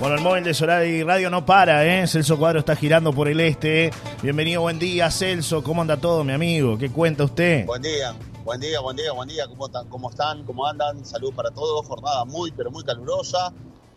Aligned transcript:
Bueno, 0.00 0.16
el 0.16 0.22
móvil 0.22 0.44
de 0.44 0.54
Solar 0.54 0.86
y 0.86 1.02
Radio 1.02 1.28
no 1.28 1.44
para, 1.44 1.84
¿eh? 1.84 2.06
Celso 2.06 2.38
Cuadro 2.38 2.60
está 2.60 2.74
girando 2.74 3.12
por 3.12 3.28
el 3.28 3.38
este. 3.38 3.90
Bienvenido, 4.22 4.62
buen 4.62 4.78
día, 4.78 5.10
Celso. 5.10 5.62
¿Cómo 5.62 5.82
anda 5.82 5.98
todo, 5.98 6.24
mi 6.24 6.32
amigo? 6.32 6.78
¿Qué 6.78 6.90
cuenta 6.90 7.24
usted? 7.24 7.66
Buen 7.66 7.82
día, 7.82 8.14
buen 8.42 8.58
día, 8.60 8.80
buen 8.80 8.96
día, 8.96 9.12
buen 9.12 9.28
día. 9.28 9.46
¿Cómo 9.46 9.66
están? 9.66 9.88
¿Cómo, 9.90 10.08
están? 10.08 10.44
¿Cómo 10.44 10.66
andan? 10.66 11.04
Salud 11.04 11.34
para 11.34 11.50
todos. 11.50 11.86
Jornada 11.86 12.24
muy, 12.24 12.50
pero 12.50 12.70
muy 12.70 12.82
calurosa. 12.82 13.52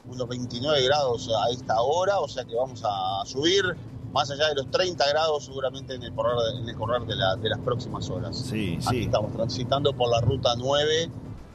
Unos 0.05 0.27
29 0.27 0.83
grados 0.83 1.29
a 1.29 1.49
esta 1.51 1.81
hora, 1.81 2.19
o 2.19 2.27
sea 2.27 2.43
que 2.43 2.53
vamos 2.53 2.83
a 2.83 3.25
subir 3.25 3.63
más 4.11 4.29
allá 4.29 4.49
de 4.49 4.55
los 4.55 4.69
30 4.71 5.07
grados 5.09 5.45
seguramente 5.45 5.95
en 5.95 6.03
el 6.03 6.13
correr, 6.13 6.35
en 6.61 6.67
el 6.67 6.75
correr 6.75 7.03
de, 7.03 7.15
la, 7.15 7.37
de 7.37 7.47
las 7.47 7.59
próximas 7.59 8.09
horas. 8.09 8.37
Sí, 8.37 8.77
Aquí 8.85 8.97
sí. 8.97 9.03
estamos 9.05 9.31
transitando 9.31 9.93
por 9.93 10.09
la 10.09 10.19
ruta 10.19 10.53
9. 10.57 11.09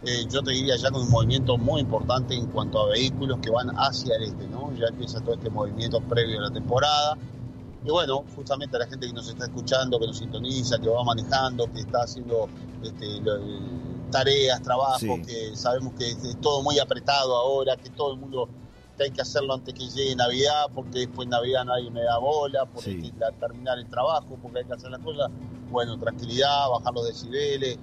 Eh, 0.04 0.26
yo 0.30 0.42
te 0.42 0.52
diría 0.52 0.76
ya 0.76 0.90
con 0.90 1.02
un 1.02 1.10
movimiento 1.10 1.58
muy 1.58 1.80
importante 1.80 2.34
en 2.34 2.46
cuanto 2.46 2.80
a 2.80 2.86
vehículos 2.90 3.38
que 3.40 3.50
van 3.50 3.70
hacia 3.76 4.16
el 4.16 4.22
este, 4.24 4.46
¿no? 4.48 4.72
Ya 4.76 4.86
empieza 4.86 5.20
todo 5.20 5.34
este 5.34 5.50
movimiento 5.50 6.00
previo 6.02 6.38
a 6.38 6.42
la 6.42 6.50
temporada. 6.50 7.16
Y 7.84 7.90
bueno, 7.90 8.24
justamente 8.36 8.76
a 8.76 8.80
la 8.80 8.86
gente 8.86 9.06
que 9.06 9.12
nos 9.12 9.28
está 9.28 9.44
escuchando, 9.46 9.98
que 9.98 10.06
nos 10.06 10.18
sintoniza, 10.18 10.78
que 10.78 10.88
va 10.88 11.02
manejando, 11.04 11.70
que 11.72 11.80
está 11.80 12.02
haciendo 12.02 12.48
este, 12.82 13.20
lo- 13.20 13.38
tareas, 14.10 14.62
trabajo, 14.62 14.98
Sí. 15.00 15.22
que 15.26 15.54
sabemos 15.56 15.92
que 15.94 16.08
es, 16.10 16.36
todo 16.40 16.62
muy 16.62 16.78
apretado 16.78 17.36
ahora, 17.36 17.76
que 17.76 17.90
todo 17.90 18.12
el 18.14 18.18
mundo 18.20 18.48
que 18.96 19.04
hay 19.04 19.10
que 19.10 19.20
hacerlo 19.20 19.54
antes 19.54 19.74
que 19.74 19.86
llegue 19.88 20.16
Navidad, 20.16 20.66
porque 20.74 21.00
después 21.00 21.28
Navidad 21.28 21.64
nadie 21.64 21.90
me 21.90 22.02
da 22.02 22.18
bola, 22.18 22.64
porque 22.66 22.90
Sí. 22.90 23.00
hay 23.04 23.10
que 23.12 23.38
terminar 23.38 23.78
el 23.78 23.86
trabajo, 23.86 24.36
porque 24.42 24.58
hay 24.60 24.64
que 24.64 24.72
hacer 24.74 24.90
las 24.90 25.00
cosas. 25.00 25.30
Bueno, 25.70 25.96
tranquilidad, 25.98 26.68
bajar 26.70 26.94
los 26.94 27.06
decibeles. 27.06 27.78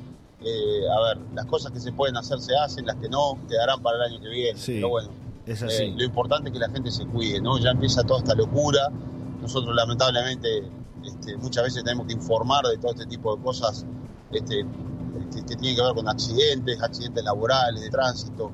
Eh, 0.47 0.87
a 0.87 1.01
ver, 1.01 1.17
las 1.33 1.47
cosas 1.47 1.71
que 1.71 1.79
se 1.79 1.91
pueden 1.91 2.15
hacer 2.17 2.39
se 2.39 2.55
hacen, 2.55 2.85
las 2.85 2.95
que 2.97 3.09
no 3.09 3.35
quedarán 3.49 3.81
para 3.81 3.97
el 3.97 4.13
año 4.13 4.21
que 4.21 4.29
viene. 4.29 4.59
Sí. 4.59 4.75
Pero 4.75 4.89
bueno, 4.89 5.09
Es 5.47 5.63
eh, 5.63 5.91
lo 5.97 6.03
importante 6.03 6.49
es 6.49 6.53
que 6.53 6.59
la 6.59 6.69
gente 6.69 6.91
se 6.91 7.03
cuide, 7.07 7.41
¿no? 7.41 7.57
Ya 7.57 7.71
empieza 7.71 8.03
toda 8.03 8.19
esta 8.19 8.35
locura. 8.35 8.89
Nosotros 9.41 9.75
lamentablemente 9.75 10.69
este, 11.03 11.35
muchas 11.37 11.63
veces 11.63 11.83
tenemos 11.83 12.05
que 12.05 12.13
informar 12.13 12.63
de 12.65 12.77
todo 12.77 12.91
este 12.91 13.07
tipo 13.07 13.35
de 13.35 13.41
cosas 13.41 13.85
este, 14.31 14.63
que, 15.33 15.45
que 15.45 15.55
tienen 15.55 15.75
que 15.75 15.81
ver 15.81 15.95
con 15.95 16.07
accidentes, 16.07 16.79
accidentes 16.79 17.23
laborales, 17.23 17.81
de 17.81 17.89
tránsito. 17.89 18.51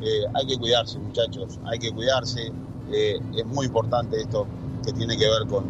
Eh, 0.00 0.24
hay 0.32 0.46
que 0.46 0.56
cuidarse, 0.56 0.98
muchachos, 0.98 1.58
hay 1.66 1.78
que 1.78 1.92
cuidarse. 1.92 2.50
Es 2.90 3.46
muy 3.46 3.66
importante 3.66 4.18
esto 4.18 4.46
que 4.84 4.92
tiene 4.92 5.16
que 5.16 5.26
ver 5.26 5.46
con, 5.48 5.64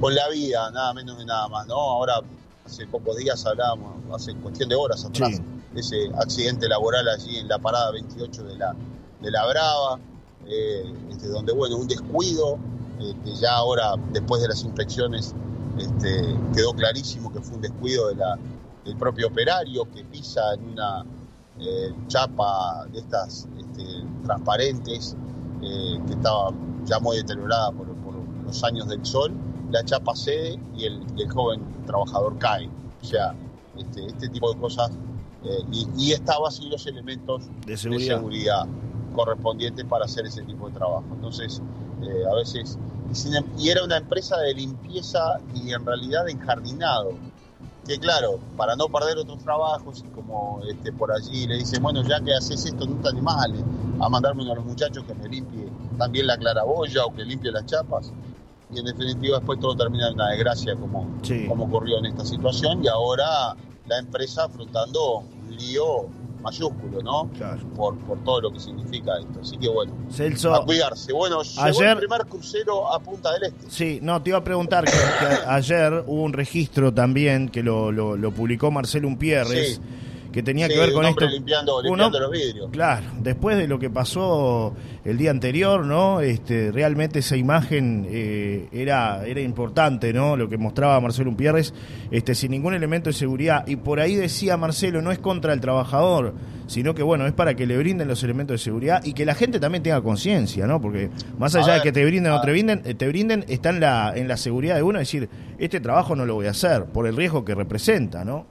con 0.00 0.14
la 0.14 0.28
vida, 0.28 0.70
nada 0.70 0.92
menos 0.92 1.16
ni 1.18 1.24
nada 1.24 1.48
más, 1.48 1.66
¿no? 1.66 1.76
Ahora, 1.76 2.20
hace 2.64 2.86
pocos 2.86 3.16
días 3.16 3.44
hablábamos, 3.46 3.92
hace 4.14 4.34
cuestión 4.36 4.68
de 4.68 4.74
horas 4.74 5.04
atrás, 5.04 5.30
Sí. 5.36 5.42
ese 5.74 6.10
accidente 6.16 6.68
laboral 6.68 7.08
allí 7.08 7.36
en 7.38 7.48
la 7.48 7.58
parada 7.58 7.90
28 7.92 8.44
de 8.44 8.56
la, 8.56 8.74
de 9.20 9.30
la 9.30 9.46
Brava, 9.46 9.98
eh, 10.46 10.84
este, 11.10 11.28
donde, 11.28 11.52
bueno, 11.52 11.76
un 11.76 11.88
descuido, 11.88 12.58
eh, 13.00 13.14
que 13.24 13.34
ya 13.34 13.56
ahora, 13.56 13.94
después 14.12 14.40
de 14.42 14.48
las 14.48 14.62
inspecciones, 14.62 15.34
este, 15.78 16.36
quedó 16.54 16.72
clarísimo 16.74 17.32
que 17.32 17.40
fue 17.40 17.56
un 17.56 17.62
descuido 17.62 18.08
de 18.08 18.14
la, 18.16 18.38
del 18.84 18.96
propio 18.96 19.26
operario 19.28 19.84
que 19.92 20.04
pisa 20.04 20.54
en 20.54 20.70
una 20.70 21.04
eh, 21.58 21.92
chapa 22.08 22.86
de 22.92 22.98
estas 23.00 23.48
este, 23.58 23.84
transparentes, 24.24 25.16
eh, 25.62 25.98
que 26.06 26.12
estaba 26.12 26.50
ya 26.84 26.98
muy 27.00 27.16
deteriorada 27.16 27.72
por, 27.72 27.86
por 27.96 28.14
los 28.44 28.62
años 28.64 28.86
del 28.88 29.04
sol, 29.04 29.32
la 29.70 29.84
chapa 29.84 30.14
cede 30.14 30.58
y 30.76 30.84
el, 30.84 31.02
y 31.16 31.22
el 31.22 31.30
joven 31.30 31.60
trabajador 31.86 32.36
cae. 32.38 32.68
O 33.02 33.04
sea, 33.04 33.34
este, 33.76 34.06
este 34.06 34.28
tipo 34.28 34.52
de 34.52 34.60
cosas, 34.60 34.90
eh, 35.44 35.58
y, 35.72 35.86
y 35.96 36.12
estaba 36.12 36.50
sin 36.50 36.70
los 36.70 36.86
elementos 36.86 37.46
De 37.66 37.72
de 37.72 37.76
seguridad. 37.76 38.16
seguridad 38.16 38.66
correspondientes 39.14 39.84
para 39.84 40.04
hacer 40.06 40.26
ese 40.26 40.42
tipo 40.42 40.68
de 40.68 40.74
trabajo. 40.74 41.04
Entonces, 41.12 41.62
eh, 42.02 42.22
a 42.30 42.34
veces, 42.34 42.78
y, 43.14 43.36
em- 43.36 43.44
y 43.58 43.68
era 43.68 43.84
una 43.84 43.96
empresa 43.98 44.36
de 44.38 44.54
limpieza 44.54 45.38
y 45.54 45.72
en 45.72 45.84
realidad 45.84 46.24
de 46.24 46.32
enjardinado, 46.32 47.12
que 47.86 47.98
claro, 47.98 48.38
para 48.56 48.74
no 48.76 48.88
perder 48.88 49.18
otros 49.18 49.38
trabajos, 49.44 50.02
y 50.04 50.08
como 50.14 50.60
este, 50.68 50.90
por 50.92 51.12
allí 51.12 51.46
le 51.46 51.56
dicen, 51.58 51.82
bueno, 51.82 52.02
ya 52.02 52.18
que 52.20 52.32
haces 52.34 52.64
esto, 52.64 52.86
no 52.86 52.96
te 53.02 53.10
animás 53.10 53.46
a 54.00 54.08
mandarme 54.08 54.42
uno 54.42 54.50
de 54.52 54.56
los 54.56 54.64
muchachos 54.64 55.04
que 55.04 55.14
me 55.14 55.28
limpie 55.28 55.68
también 55.98 56.26
la 56.26 56.36
claraboya 56.38 57.04
o 57.04 57.14
que 57.14 57.24
limpie 57.24 57.52
las 57.52 57.66
chapas. 57.66 58.10
Y 58.74 58.78
en 58.80 58.84
definitiva 58.86 59.38
después 59.38 59.60
todo 59.60 59.76
termina 59.76 60.08
en 60.08 60.14
una 60.14 60.30
desgracia 60.30 60.74
como, 60.76 61.08
Sí. 61.22 61.46
como 61.46 61.64
ocurrió 61.64 61.98
en 61.98 62.06
esta 62.06 62.24
situación 62.24 62.82
y 62.84 62.88
ahora 62.88 63.54
la 63.86 63.98
empresa 63.98 64.44
afrontando 64.44 65.18
un 65.18 65.56
lío 65.56 66.06
mayúsculo, 66.42 67.00
¿no? 67.02 67.30
Claro. 67.38 67.62
Por, 67.74 67.96
por 68.00 68.22
todo 68.22 68.40
lo 68.42 68.52
que 68.52 68.60
significa 68.60 69.12
esto. 69.18 69.40
Así 69.40 69.56
que 69.56 69.68
bueno, 69.68 69.94
a 70.08 70.12
Celso, 70.12 70.62
cuidarse. 70.66 71.12
Bueno, 71.12 71.42
llegó 71.42 71.62
ayer- 71.62 71.88
el 71.92 71.98
primer 71.98 72.26
crucero 72.26 72.92
a 72.92 72.98
Punta 73.00 73.32
del 73.32 73.44
Este. 73.44 73.70
sí, 73.70 73.98
no, 74.02 74.20
te 74.22 74.28
iba 74.30 74.38
a 74.38 74.44
preguntar 74.44 74.84
que, 74.84 74.90
que 74.90 75.26
ayer 75.46 76.04
hubo 76.06 76.22
un 76.22 76.34
registro 76.34 76.92
también 76.92 77.48
que 77.48 77.62
lo, 77.62 77.90
lo, 77.92 78.16
lo 78.18 78.30
publicó 78.30 78.70
Marcelo 78.70 79.08
Umpierres, 79.08 79.76
Sí. 79.76 79.80
Que 80.34 80.42
tenía 80.42 80.66
Sí, 80.66 80.74
que 80.74 80.80
ver 80.80 80.92
con 80.92 81.06
esto. 81.06 81.28
limpiando, 81.28 81.80
limpiando 81.80 82.18
los 82.18 82.30
vidrios. 82.32 82.68
Claro, 82.72 83.06
después 83.20 83.56
de 83.56 83.68
lo 83.68 83.78
que 83.78 83.88
pasó 83.88 84.74
el 85.04 85.16
día 85.16 85.30
anterior, 85.30 85.86
¿no? 85.86 86.20
Este, 86.20 86.72
realmente 86.72 87.20
esa 87.20 87.36
imagen 87.36 88.04
eh, 88.10 88.66
era, 88.72 89.24
era 89.24 89.40
importante, 89.40 90.12
¿no? 90.12 90.36
Lo 90.36 90.48
que 90.48 90.58
mostraba 90.58 91.00
Marcelo 91.00 91.30
Umpierres, 91.30 91.72
este, 92.10 92.34
sin 92.34 92.50
ningún 92.50 92.74
elemento 92.74 93.10
de 93.10 93.14
seguridad. 93.14 93.64
Y 93.68 93.76
por 93.76 94.00
ahí 94.00 94.16
decía 94.16 94.56
Marcelo, 94.56 95.00
no 95.02 95.12
es 95.12 95.20
contra 95.20 95.52
el 95.52 95.60
trabajador, 95.60 96.34
sino 96.66 96.96
que 96.96 97.04
bueno, 97.04 97.26
es 97.28 97.32
para 97.32 97.54
que 97.54 97.64
le 97.66 97.78
brinden 97.78 98.08
los 98.08 98.22
elementos 98.24 98.54
de 98.54 98.58
seguridad 98.64 99.04
y 99.04 99.12
que 99.12 99.24
la 99.24 99.36
gente 99.36 99.60
también 99.60 99.84
tenga 99.84 100.02
conciencia, 100.02 100.66
¿no? 100.66 100.80
Porque 100.80 101.10
más 101.38 101.54
allá 101.54 101.74
de 101.74 101.82
que 101.82 101.92
te 101.92 102.04
brinden 102.04 102.32
o 102.32 102.40
te 102.40 102.50
brinden, 102.50 102.82
te 102.82 103.06
brinden, 103.06 103.44
está 103.46 103.70
en 103.70 103.78
la, 103.78 104.12
en 104.16 104.26
la 104.26 104.36
seguridad 104.36 104.74
de 104.74 104.82
uno, 104.82 104.98
es 104.98 105.06
decir, 105.06 105.28
este 105.58 105.78
trabajo 105.78 106.16
no 106.16 106.26
lo 106.26 106.34
voy 106.34 106.46
a 106.48 106.50
hacer, 106.50 106.86
por 106.86 107.06
el 107.06 107.14
riesgo 107.16 107.44
que 107.44 107.54
representa, 107.54 108.24
¿no? 108.24 108.46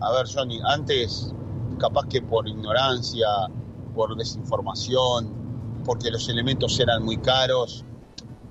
A 0.00 0.12
ver, 0.12 0.26
Johnny, 0.32 0.60
antes, 0.64 1.32
capaz 1.78 2.06
que 2.08 2.22
por 2.22 2.46
ignorancia, 2.48 3.26
por 3.94 4.16
desinformación, 4.16 5.82
porque 5.84 6.10
los 6.10 6.28
elementos 6.28 6.78
eran 6.80 7.04
muy 7.04 7.16
caros, 7.18 7.84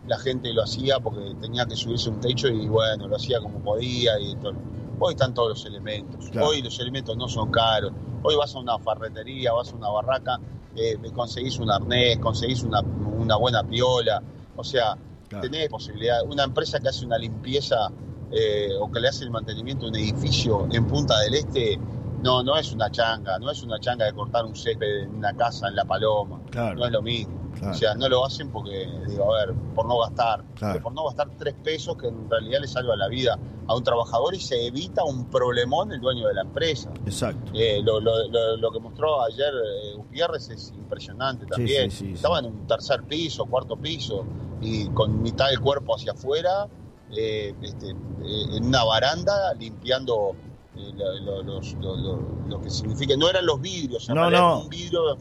la 0.07 0.17
gente 0.17 0.53
lo 0.53 0.63
hacía 0.63 0.99
porque 0.99 1.35
tenía 1.41 1.65
que 1.65 1.75
subirse 1.75 2.09
un 2.09 2.19
techo 2.19 2.47
y 2.47 2.67
bueno, 2.67 3.07
lo 3.07 3.15
hacía 3.15 3.39
como 3.41 3.59
podía. 3.59 4.19
y 4.19 4.35
todo. 4.37 4.53
Hoy 4.99 5.13
están 5.13 5.33
todos 5.33 5.49
los 5.49 5.65
elementos. 5.65 6.29
Claro. 6.31 6.47
Hoy 6.47 6.61
los 6.61 6.79
elementos 6.79 7.15
no 7.17 7.27
son 7.27 7.51
caros. 7.51 7.91
Hoy 8.23 8.35
vas 8.35 8.55
a 8.55 8.59
una 8.59 8.79
ferretería, 8.79 9.51
vas 9.53 9.71
a 9.71 9.75
una 9.75 9.89
barraca, 9.89 10.39
eh, 10.75 10.97
conseguís 11.13 11.59
un 11.59 11.69
arnés, 11.69 12.17
conseguís 12.19 12.63
una, 12.63 12.81
una 12.81 13.35
buena 13.35 13.63
piola. 13.63 14.21
O 14.55 14.63
sea, 14.63 14.97
Claro. 15.27 15.41
tenés 15.41 15.67
posibilidad. 15.69 16.23
Una 16.25 16.43
empresa 16.45 16.79
que 16.79 16.87
hace 16.87 17.05
una 17.05 17.17
limpieza 17.17 17.89
eh, 18.31 18.69
o 18.79 18.91
que 18.91 18.99
le 18.99 19.07
hace 19.09 19.23
el 19.23 19.31
mantenimiento 19.31 19.85
a 19.85 19.89
un 19.89 19.95
edificio 19.95 20.67
en 20.71 20.85
Punta 20.85 21.19
del 21.19 21.35
Este, 21.35 21.79
no, 22.23 22.41
no 22.43 22.57
es 22.57 22.71
una 22.73 22.89
changa, 22.91 23.37
no 23.39 23.51
es 23.51 23.61
una 23.63 23.79
changa 23.79 24.05
de 24.05 24.13
cortar 24.13 24.43
un 24.45 24.55
césped 24.55 25.03
en 25.03 25.15
una 25.15 25.33
casa 25.33 25.67
en 25.67 25.75
La 25.75 25.85
Paloma. 25.85 26.41
Claro. 26.49 26.75
No 26.79 26.85
es 26.85 26.91
lo 26.91 27.01
mismo. 27.01 27.33
Claro. 27.57 27.71
O 27.71 27.75
sea, 27.75 27.95
no 27.95 28.07
lo 28.09 28.23
hacen 28.25 28.49
porque, 28.51 28.87
digo, 29.07 29.33
a 29.33 29.45
ver, 29.45 29.55
por 29.75 29.87
no 29.87 29.99
gastar. 29.99 30.43
Claro. 30.55 30.81
Por 30.81 30.93
no 30.93 31.05
gastar 31.05 31.29
tres 31.37 31.55
pesos 31.63 31.95
que 31.97 32.07
en 32.07 32.29
realidad 32.29 32.59
le 32.61 32.67
salva 32.67 32.95
la 32.95 33.07
vida 33.07 33.37
a 33.67 33.75
un 33.75 33.83
trabajador 33.83 34.33
y 34.35 34.39
se 34.39 34.67
evita 34.67 35.03
un 35.03 35.25
problemón 35.25 35.91
el 35.91 35.99
dueño 35.99 36.27
de 36.27 36.33
la 36.35 36.41
empresa. 36.41 36.91
Exacto. 37.05 37.51
Eh, 37.55 37.81
lo, 37.83 37.99
lo- 37.99 38.27
lo- 38.29 38.57
lo 38.57 38.71
que 38.71 38.79
mostró 38.79 39.23
ayer 39.23 39.51
eh, 39.53 39.93
Gutiérrez 39.95 40.49
es 40.49 40.71
impresionante 40.75 41.45
también. 41.47 41.89
sí, 41.91 42.07
sí, 42.07 42.13
Estaba 42.13 42.39
en 42.39 42.45
un 42.45 42.67
tercer 42.67 43.03
piso, 43.03 43.45
cuarto 43.45 43.75
piso, 43.75 44.23
y 44.61 44.87
con 44.89 45.21
mitad 45.21 45.49
del 45.49 45.59
cuerpo 45.59 45.95
hacia 45.95 46.11
afuera, 46.13 46.67
eh, 47.15 47.53
este, 47.61 47.89
eh, 47.91 48.45
en 48.57 48.65
una 48.65 48.83
baranda, 48.83 49.53
limpiando 49.53 50.35
eh, 50.75 50.91
lo, 50.95 51.19
lo- 51.21 51.43
los- 51.43 51.73
lo- 51.75 51.95
lo- 51.95 52.21
lo 52.47 52.61
que 52.61 52.69
significa. 52.69 53.15
No 53.17 53.29
eran 53.29 53.45
los 53.45 53.59
vidrios, 53.61 54.07
No, 54.09 54.29
no. 54.29 54.61
un 54.61 54.69
vidrio, 54.69 55.17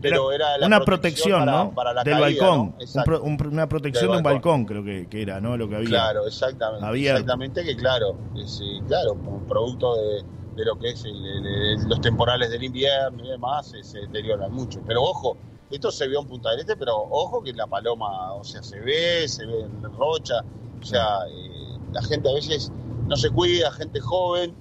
pero 0.00 0.32
era, 0.32 0.56
la 0.58 0.66
una 0.66 0.80
protección, 0.80 1.40
para, 1.40 1.52
¿no? 1.64 1.74
para 1.74 1.92
la 1.92 2.04
Del 2.04 2.18
caída, 2.20 2.46
balcón. 2.46 2.58
¿no? 2.68 2.74
Un 2.76 2.80
Exacto. 2.82 3.04
pro- 3.10 3.22
un- 3.22 3.46
una 3.52 3.68
protección 3.68 4.04
Del 4.06 4.12
de 4.12 4.16
un 4.18 4.22
balcón. 4.22 4.64
creo 4.66 4.84
que, 4.84 5.08
que 5.08 5.22
era, 5.22 5.40
¿no? 5.40 5.56
Lo 5.56 5.68
que 5.68 5.76
había. 5.76 5.88
Claro, 5.88 6.26
exactamente. 6.26 7.00
Exactamente 7.08 7.64
que 7.64 7.76
claro, 7.76 8.16
es, 8.36 8.62
claro, 8.86 9.16
producto 9.48 9.96
de, 9.96 10.22
de 10.56 10.64
lo 10.64 10.78
que 10.78 10.90
es 10.90 11.04
el- 11.04 11.88
los 11.88 12.00
temporales 12.00 12.50
del 12.50 12.62
invierno 12.64 13.24
y 13.24 13.28
demás, 13.28 13.72
eh, 13.74 13.82
se 13.82 14.00
deterioran 14.00 14.52
mucho. 14.52 14.80
Pero 14.86 15.02
ojo, 15.02 15.36
esto 15.70 15.90
se 15.90 16.06
vio 16.08 16.20
en 16.20 16.26
Punta 16.26 16.50
del 16.50 16.60
Este, 16.60 16.76
pero 16.76 16.96
ojo 16.96 17.42
que 17.42 17.50
en 17.50 17.56
La 17.56 17.66
Paloma, 17.66 18.32
o 18.34 18.44
sea, 18.44 18.62
se 18.62 18.78
ve, 18.80 19.26
se 19.28 19.44
ve 19.46 19.60
en 19.62 19.82
Rocha, 19.96 20.42
o 20.80 20.84
sea, 20.84 21.04
eh, 21.28 21.78
la 21.92 22.02
gente 22.02 22.28
a 22.30 22.34
veces 22.34 22.70
no 23.06 23.16
se 23.16 23.30
cuida, 23.30 23.70
gente 23.72 24.00
joven, 24.00 24.54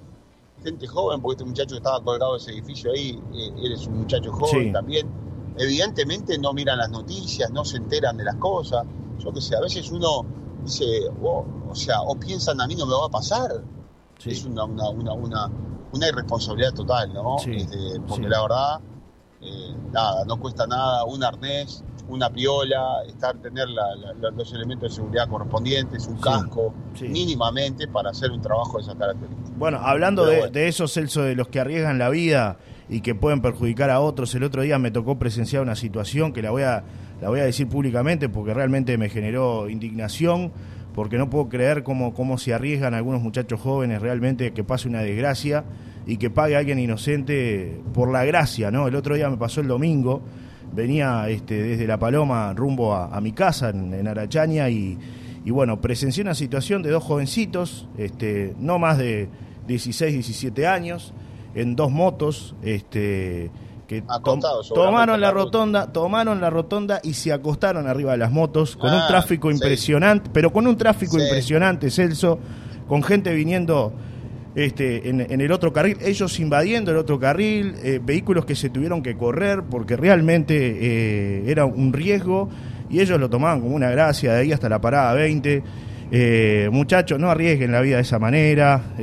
gente 0.64 0.88
joven, 0.88 1.22
porque 1.22 1.36
este 1.36 1.46
muchacho 1.46 1.70
que 1.70 1.78
estaba 1.78 2.04
colgado 2.04 2.34
de 2.34 2.40
ese 2.40 2.52
edificio 2.52 2.92
ahí, 2.92 3.22
eh, 3.34 3.54
eres 3.64 3.88
un 3.88 4.00
muchacho 4.00 4.32
joven 4.32 4.68
Sí. 4.68 4.74
también, 4.74 5.08
evidentemente 5.58 6.38
no 6.38 6.54
miran 6.54 6.78
las 6.78 6.90
noticias, 6.90 7.52
no 7.52 7.64
se 7.66 7.78
enteran 7.78 8.18
de 8.18 8.24
las 8.24 8.36
cosas, 8.36 8.86
yo 9.20 9.32
qué 9.34 9.42
sé, 9.42 9.56
a 9.56 9.62
veces 9.62 9.92
uno 9.92 10.26
dice, 10.64 10.86
"Oh, 11.22 11.46
o 11.70 11.76
sea, 11.76 12.02
o 12.02 12.16
piensan 12.16 12.60
a 12.62 12.68
mí 12.68 12.76
no 12.76 12.86
me 12.86 12.94
va 12.94 13.06
a 13.06 13.10
pasar, 13.10 13.64
Sí. 14.18 14.32
es 14.32 14.44
una, 14.46 14.66
una, 14.66 14.90
una, 14.90 15.14
una, 15.14 15.52
una 15.94 16.08
irresponsabilidad 16.08 16.74
total, 16.74 17.14
¿no? 17.14 17.38
Sí, 17.40 17.52
Este, 17.56 18.00
porque 18.08 18.28
la 18.28 18.42
verdad, 18.42 18.80
eh, 19.42 19.76
nada, 19.92 20.26
no 20.26 20.38
cuesta 20.40 20.68
nada, 20.68 21.06
un 21.06 21.24
arnés, 21.24 21.84
una 22.10 22.30
piola, 22.30 23.04
estar 23.08 23.38
tener 23.38 23.68
los 23.70 24.54
elementos 24.54 24.90
de 24.90 24.96
seguridad 24.96 25.28
correspondientes, 25.28 26.08
un 26.08 26.18
casco, 26.20 26.74
mínimamente 27.02 27.88
para 27.88 28.10
hacer 28.10 28.32
un 28.32 28.42
trabajo 28.42 28.78
de 28.78 28.84
esa 28.84 28.96
característica. 28.96 29.50
Bueno, 29.58 29.80
hablando 29.82 30.26
de, 30.26 30.50
de, 30.50 30.68
eso, 30.68 30.88
Celso, 30.88 31.22
de 31.22 31.36
los 31.36 31.48
que 31.48 31.60
arriesgan 31.60 32.00
la 32.00 32.10
vida 32.10 32.58
y 32.90 33.02
que 33.02 33.16
pueden 33.16 33.42
perjudicar 33.42 33.90
a 33.90 34.00
otros, 34.00 34.34
el 34.36 34.44
otro 34.44 34.64
día 34.64 34.80
me 34.80 34.92
tocó 34.92 35.20
presenciar 35.20 35.62
una 35.62 35.76
situación 35.76 36.34
que 36.34 36.42
la 36.42 36.52
voy 36.52 36.64
a, 36.64 36.84
la 37.22 37.30
voy 37.30 37.40
a 37.40 37.44
decir 37.44 37.68
públicamente 37.68 38.30
porque 38.30 38.54
realmente 38.54 38.98
me 38.98 39.10
generó 39.10 39.70
indignación, 39.70 40.52
porque 40.96 41.18
no 41.18 41.30
puedo 41.30 41.50
creer 41.50 41.84
cómo, 41.84 42.14
cómo 42.14 42.38
se 42.38 42.54
arriesgan 42.54 42.94
algunos 42.94 43.22
muchachos 43.22 43.62
jóvenes 43.62 44.02
realmente 44.02 44.52
que 44.54 44.64
pase 44.64 44.88
una 44.88 45.02
desgracia 45.02 45.64
y 46.06 46.18
que 46.18 46.30
pague 46.30 46.56
a 46.56 46.60
alguien 46.60 46.80
inocente 46.80 47.82
por 47.94 48.12
la 48.12 48.26
gracia, 48.26 48.72
¿no? 48.72 48.88
El 48.88 48.96
otro 48.96 49.16
día 49.16 49.30
me 49.30 49.38
pasó 49.38 49.62
el 49.62 49.68
domingo 49.68 50.24
venía 50.74 51.28
este, 51.30 51.62
desde 51.62 51.88
La 51.88 51.98
Paloma 51.98 52.54
rumbo 52.54 52.94
a, 52.94 53.20
mi 53.22 53.32
casa 53.32 53.70
en, 53.70 54.08
Arachaña 54.08 54.70
y, 54.70 54.98
bueno, 55.46 55.82
presencié 55.82 56.24
una 56.24 56.36
situación 56.36 56.84
de 56.84 56.92
dos 56.92 57.04
jovencitos, 57.04 57.88
este, 57.98 58.56
no 58.60 58.80
más 58.80 58.98
de 58.98 59.30
16, 59.68 60.14
17 60.14 60.68
años, 60.68 61.14
en 61.56 61.76
dos 61.76 61.92
motos, 61.92 62.56
este, 62.62 63.52
que 63.88 64.04
tomaron 64.74 65.20
la 65.20 65.32
rotonda, 65.32 65.92
tomaron 65.92 66.40
la 66.40 66.52
rotonda 66.52 67.02
y 67.04 67.14
se 67.14 67.34
acostaron 67.34 67.88
arriba 67.88 68.12
de 68.12 68.20
las 68.20 68.32
motos 68.32 68.76
con 68.76 68.92
un 68.92 69.00
ah, 69.00 69.08
tráfico 69.08 69.50
impresionante, 69.50 70.30
pero 70.32 70.54
con 70.54 70.68
un 70.68 70.78
tráfico 70.78 71.18
impresionante, 71.18 71.90
Celso, 71.90 72.40
con 72.88 73.02
gente 73.02 73.34
viniendo 73.34 73.92
este, 74.66 75.10
en, 75.10 75.42
el 75.42 75.52
otro 75.52 75.72
carril, 75.72 75.98
ellos 76.02 76.40
invadiendo 76.40 76.92
el 76.92 76.98
otro 76.98 77.20
carril, 77.20 77.76
eh, 77.82 78.02
vehículos 78.04 78.46
que 78.46 78.56
se 78.56 78.70
tuvieron 78.70 79.02
que 79.02 79.16
correr 79.16 79.64
porque 79.64 79.96
realmente 79.96 80.56
eh, 80.58 81.44
era 81.48 81.66
un 81.66 81.94
riesgo 81.94 82.50
y 82.90 83.00
ellos 83.00 83.20
lo 83.20 83.30
tomaban 83.30 83.62
como 83.62 83.76
una 83.76 83.90
gracia 83.90 84.34
de 84.34 84.42
ahí 84.42 84.52
hasta 84.52 84.68
la 84.68 84.82
parada 84.82 85.14
20. 85.14 85.64
Eh, 86.12 86.70
muchachos, 86.72 87.20
no 87.20 87.30
arriesguen 87.30 87.72
la 87.72 87.82
vida 87.82 87.98
de 87.98 88.02
esa 88.02 88.18
manera, 88.20 88.96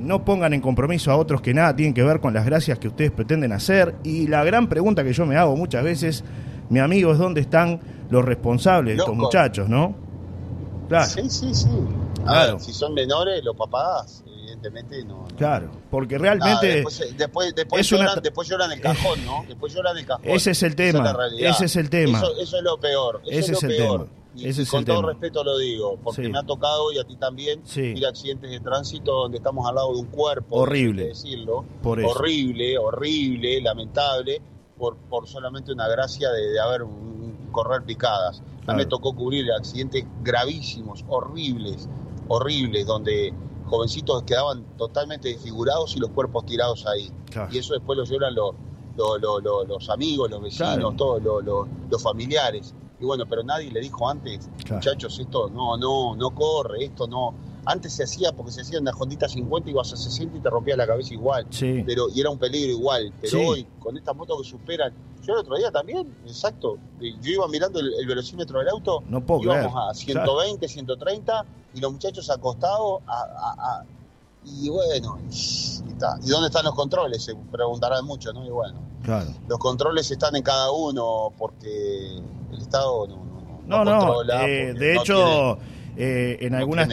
no 0.00 0.24
pongan 0.24 0.54
en 0.54 0.60
compromiso 0.60 1.10
a 1.10 1.16
otros 1.16 1.42
que 1.42 1.52
nada 1.52 1.74
tienen 1.74 1.92
que 1.92 2.04
ver 2.04 2.20
con 2.20 2.32
las 2.32 2.46
gracias 2.46 2.78
que 2.78 2.88
ustedes 2.88 3.10
pretenden 3.10 3.52
hacer. 3.52 3.96
Y 4.04 4.28
la 4.28 4.44
gran 4.44 4.68
pregunta 4.68 5.04
que 5.04 5.12
yo 5.12 5.26
me 5.26 5.36
hago 5.36 5.56
muchas 5.56 5.82
veces, 5.82 6.24
mi 6.70 6.78
amigo, 6.78 7.12
es 7.12 7.18
dónde 7.18 7.40
están 7.40 7.80
los 8.08 8.24
responsables 8.24 8.96
de 8.96 9.00
estos 9.02 9.16
muchachos, 9.16 9.68
¿no? 9.68 9.94
Claro. 10.88 11.10
Sí, 11.10 11.28
sí, 11.28 11.54
sí. 11.54 11.68
Claro. 12.24 12.60
si 12.60 12.72
son 12.72 12.94
menores, 12.94 13.42
los 13.44 13.56
papás 13.56 14.22
no, 15.06 15.26
Claro, 15.36 15.70
porque 15.90 16.18
realmente. 16.18 16.84
después, 17.16 17.54
después, 17.54 17.88
lloran, 17.88 18.20
después, 18.22 18.48
lloran, 18.48 18.72
el 18.72 18.80
cajón, 18.80 19.24
¿no? 19.24 19.44
Después 19.48 19.74
lloran 19.74 19.96
el 19.96 20.06
cajón. 20.06 20.24
Ese 20.24 20.52
es 20.52 20.62
el 20.62 20.76
tema. 20.76 21.16
ese 21.38 21.64
es 21.64 21.76
el 21.76 21.90
tema. 21.90 22.18
Eso, 22.18 22.56
es 22.56 22.62
lo 22.62 22.78
peor. 22.78 23.22
Eso 23.26 23.52
es, 23.52 23.62
lo 23.62 23.68
peor. 23.68 24.08
Y, 24.34 24.64
con 24.64 24.84
todo 24.84 25.02
respeto 25.02 25.44
lo 25.44 25.58
digo, 25.58 25.98
porque 26.02 26.28
me 26.28 26.38
ha 26.38 26.42
tocado 26.42 26.90
y 26.92 26.98
a 26.98 27.04
ti 27.04 27.16
también 27.16 27.62
ir 27.74 28.06
a 28.06 28.08
accidentes 28.08 28.50
de 28.50 28.60
tránsito 28.60 29.12
donde 29.12 29.38
estamos 29.38 29.68
al 29.68 29.74
lado 29.74 29.92
de 29.92 30.00
un 30.00 30.06
cuerpo. 30.06 30.56
Horrible. 30.56 31.08
decirlo. 31.08 31.64
Horrible, 31.82 32.78
horrible, 32.78 33.60
lamentable, 33.60 34.40
por, 34.78 34.96
por 34.96 35.28
solamente 35.28 35.72
una 35.72 35.86
gracia 35.88 36.30
de, 36.30 36.58
haber 36.58 36.82
un, 36.82 37.48
correr 37.52 37.82
picadas. 37.82 38.42
A 38.66 38.72
mí 38.72 38.78
me 38.78 38.86
tocó 38.86 39.14
cubrir 39.14 39.52
accidentes 39.52 40.04
gravísimos, 40.22 41.04
horribles, 41.08 41.88
horribles, 42.28 42.86
donde 42.86 43.34
jovencitos 43.72 44.22
quedaban 44.24 44.64
totalmente 44.76 45.28
desfigurados 45.28 45.96
y 45.96 45.98
los 45.98 46.10
cuerpos 46.10 46.44
tirados 46.44 46.84
ahí. 46.86 47.10
Y 47.50 47.56
eso 47.56 47.72
después 47.72 47.96
lo 47.96 48.04
lloran 48.04 48.34
los, 48.34 48.54
los, 49.66 49.88
amigos, 49.88 50.30
los 50.30 50.42
vecinos, 50.42 50.94
todos 50.94 51.22
los, 51.22 52.02
familiares. 52.02 52.74
Y 53.00 53.06
bueno, 53.06 53.24
pero 53.26 53.42
nadie 53.42 53.70
le 53.70 53.80
dijo 53.80 54.06
antes, 54.08 54.50
muchachos, 54.70 55.18
esto 55.18 55.48
no, 55.48 55.78
no, 55.78 56.14
no 56.14 56.34
corre, 56.34 56.84
esto 56.84 57.06
no. 57.06 57.34
Antes 57.64 57.92
se 57.92 58.04
hacía 58.04 58.32
porque 58.32 58.52
se 58.52 58.62
hacía 58.62 58.80
una 58.80 58.90
Hondita 58.90 59.28
50, 59.28 59.70
ibas 59.70 59.92
a 59.92 59.96
60 59.96 60.36
y 60.36 60.40
te 60.40 60.50
rompía 60.50 60.76
la 60.76 60.86
cabeza 60.86 61.14
igual. 61.14 61.46
Pero, 61.58 62.08
y 62.12 62.20
era 62.20 62.30
un 62.30 62.38
peligro 62.38 62.72
igual. 62.72 63.12
Pero 63.20 63.48
hoy, 63.48 63.66
con 63.78 63.96
estas 63.96 64.16
motos 64.16 64.42
que 64.42 64.48
superan. 64.48 64.92
Yo 65.22 65.34
el 65.34 65.38
otro 65.38 65.56
día 65.56 65.70
también, 65.70 66.12
exacto. 66.26 66.78
Yo 67.00 67.30
iba 67.30 67.46
mirando 67.46 67.78
el, 67.78 68.06
velocímetro 68.06 68.58
del 68.58 68.68
auto. 68.68 69.04
No 69.08 69.24
puedo 69.24 69.42
íbamos 69.42 69.72
a 69.76 69.94
120, 69.94 70.66
130 70.66 71.44
y 71.74 71.80
los 71.80 71.92
muchachos 71.92 72.28
acostados 72.28 73.02
a, 73.06 73.84
y 74.44 74.68
bueno, 74.68 75.18
y, 75.30 76.28
dónde 76.28 76.48
están 76.48 76.64
los 76.64 76.74
controles? 76.74 77.22
Se 77.22 77.34
preguntarán 77.34 78.04
mucho, 78.04 78.32
¿no? 78.32 78.44
Y 78.44 78.50
bueno, 78.50 78.80
claro. 79.04 79.30
los 79.46 79.58
controles 79.58 80.10
están 80.10 80.34
en 80.34 80.42
cada 80.42 80.72
uno 80.72 81.32
porque 81.38 82.20
el 82.52 82.58
Estado 82.58 83.06
no, 83.06 83.22
no, 83.66 83.84
no, 83.84 84.24
no, 84.24 84.32
eh, 84.44 84.74
de 84.74 84.96
hecho, 84.96 85.58
eh, 85.96 86.38
en 86.40 86.54
algunas 86.54 86.88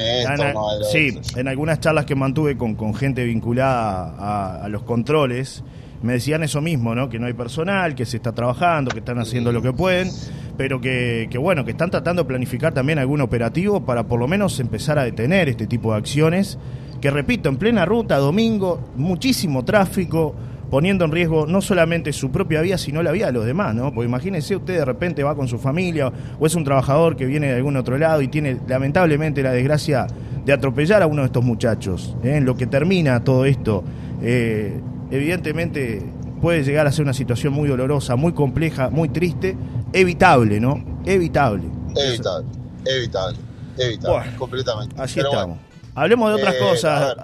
sí, 0.92 1.19
en 1.36 1.48
algunas 1.48 1.80
charlas 1.80 2.06
que 2.06 2.16
mantuve 2.16 2.57
con, 2.57 2.75
con 2.75 2.94
gente 2.94 3.24
vinculada 3.24 4.63
a, 4.63 4.68
los 4.68 4.84
controles, 4.84 5.63
me 6.01 6.13
decían 6.13 6.44
eso 6.44 6.62
mismo, 6.62 6.96
¿no? 6.96 7.10
Que 7.10 7.19
no 7.19 7.28
hay 7.28 7.34
personal, 7.34 7.96
que 7.96 8.06
se 8.06 8.18
está 8.18 8.34
trabajando, 8.34 8.92
que 8.92 9.00
están 9.00 9.19
haciendo 9.19 9.51
lo 9.51 9.62
que 9.62 9.72
pueden, 9.72 10.10
pero 10.57 10.81
que, 10.81 11.28
que, 11.30 11.38
bueno, 11.38 11.63
que 11.63 11.72
están 11.72 11.90
tratando 11.90 12.24
de 12.24 12.28
planificar 12.28 12.74
también 12.74 13.00
algún 13.00 13.22
operativo 13.22 13.86
para 13.86 14.04
por 14.04 14.19
lo 14.19 14.28
menos 14.28 14.60
empezar 14.60 15.00
a 15.00 15.04
detener 15.04 15.48
este 15.48 15.66
tipo 15.66 15.94
de 15.94 16.00
acciones, 16.00 16.57
que 17.00 17.10
repito, 17.10 17.48
en 17.48 17.56
plena 17.56 17.86
ruta, 17.86 18.18
domingo, 18.18 18.92
muchísimo 18.98 19.63
tráfico, 19.63 20.36
poniendo 20.69 21.06
en 21.06 21.12
riesgo 21.12 21.45
no 21.48 21.62
solamente 21.62 22.13
su 22.13 22.31
propia 22.31 22.62
vida, 22.62 22.77
sino 22.77 23.01
la 23.01 23.12
vida 23.12 23.27
de 23.27 23.31
los 23.33 23.45
demás, 23.45 23.74
¿no? 23.75 23.94
Porque 23.94 24.07
imagínense 24.07 24.56
usted 24.56 24.75
de 24.75 24.86
repente 24.86 25.24
va 25.24 25.36
con 25.36 25.48
su 25.48 25.57
familia 25.57 26.12
o 26.39 26.45
es 26.45 26.56
un 26.56 26.63
trabajador 26.63 27.16
que 27.16 27.25
viene 27.25 27.48
de 27.48 27.56
algún 27.56 27.75
otro 27.77 27.98
lado 27.98 28.21
y 28.21 28.27
tiene 28.27 28.60
lamentablemente 28.68 29.42
la 29.42 29.51
desgracia 29.51 30.07
de 30.45 30.54
atropellar 30.54 31.01
a 31.01 31.07
uno 31.07 31.21
de 31.21 31.27
estos 31.27 31.44
muchachos. 31.44 32.16
¿eh? 32.24 32.38
En 32.38 32.45
lo 32.45 32.56
que 32.56 32.68
termina 32.68 33.24
todo 33.24 33.45
esto, 33.45 33.83
eh, 34.21 34.80
evidentemente 35.12 36.04
puede 36.42 36.63
llegar 36.63 36.88
a 36.88 36.92
ser 36.92 37.04
una 37.04 37.13
situación 37.13 37.54
muy 37.54 37.68
dolorosa, 37.68 38.16
muy 38.16 38.33
compleja, 38.33 38.89
muy 38.89 39.10
triste, 39.10 39.57
evitable, 39.94 40.60
¿no? 40.60 40.83
Evitable. 41.06 41.63
Evitable, 41.95 42.48
evitable, 42.86 43.38
evitable, 43.77 44.36
completamente. 44.38 44.95
Así 45.00 45.19
estamos. 45.19 45.69
Hablemos 45.95 46.30
de 46.30 46.36
otras 46.36 46.56
eh, 46.56 46.59
cosas. 46.59 47.18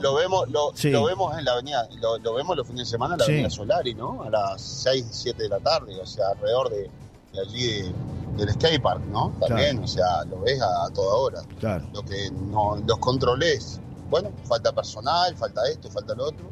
lo, 0.00 0.14
vemos, 0.14 0.48
lo, 0.48 1.04
vemos 1.04 1.38
en 1.38 1.44
la 1.44 1.52
avenida, 1.52 1.88
lo, 2.00 2.34
vemos 2.34 2.56
los 2.56 2.66
fines 2.66 2.86
de 2.86 2.90
semana 2.90 3.14
en 3.14 3.18
la 3.18 3.24
avenida 3.24 3.50
Solari, 3.50 3.94
¿no? 3.94 4.22
A 4.22 4.30
las 4.30 4.60
6, 4.62 5.06
7 5.10 5.42
de 5.42 5.48
la 5.48 5.60
tarde, 5.60 5.98
o 6.00 6.06
sea, 6.06 6.28
alrededor 6.28 6.70
de, 6.70 6.90
allí 7.40 7.92
del 8.36 8.50
skatepark, 8.52 9.04
¿no? 9.06 9.32
También, 9.40 9.78
o 9.82 9.86
sea, 9.86 10.24
lo 10.24 10.40
ves 10.40 10.60
a, 10.60 10.90
toda 10.94 11.14
hora. 11.14 11.42
Claro. 11.60 11.86
Lo 11.92 12.02
que 12.02 12.30
no, 12.30 12.76
los 12.86 12.98
controles, 12.98 13.80
bueno, 14.08 14.30
falta 14.44 14.72
personal, 14.72 15.36
falta 15.36 15.68
esto, 15.68 15.90
falta 15.90 16.14
lo 16.14 16.26
otro. 16.28 16.46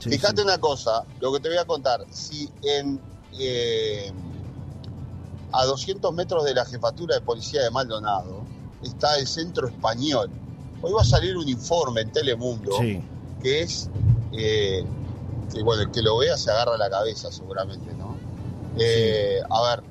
Fíjate 0.00 0.42
una 0.42 0.58
cosa, 0.58 1.04
lo 1.20 1.32
que 1.32 1.40
te 1.40 1.48
voy 1.48 1.58
a 1.58 1.64
contar, 1.64 2.04
si 2.10 2.50
en 2.62 3.00
eh, 3.38 4.12
a 5.52 5.64
200 5.64 6.12
metros 6.12 6.44
de 6.44 6.54
la 6.54 6.64
jefatura 6.64 7.14
de 7.14 7.20
policía 7.20 7.62
de 7.62 7.70
Maldonado 7.70 8.42
está 8.82 9.16
el 9.18 9.26
centro 9.26 9.68
español, 9.68 10.30
Hoy 10.82 10.92
va 10.92 11.02
a 11.02 11.04
salir 11.04 11.36
un 11.36 11.48
informe 11.48 12.00
en 12.00 12.10
Telemundo 12.10 12.76
que 13.40 13.62
es, 13.62 13.88
eh, 14.32 14.84
que 15.52 15.62
bueno, 15.62 15.82
el 15.82 15.90
que 15.92 16.02
lo 16.02 16.18
vea 16.18 16.36
se 16.36 16.50
agarra 16.50 16.76
la 16.76 16.90
cabeza 16.90 17.30
seguramente, 17.30 17.94
¿no? 17.94 18.16
Eh, 18.78 19.40
a 19.48 19.62
ver, 19.62 19.84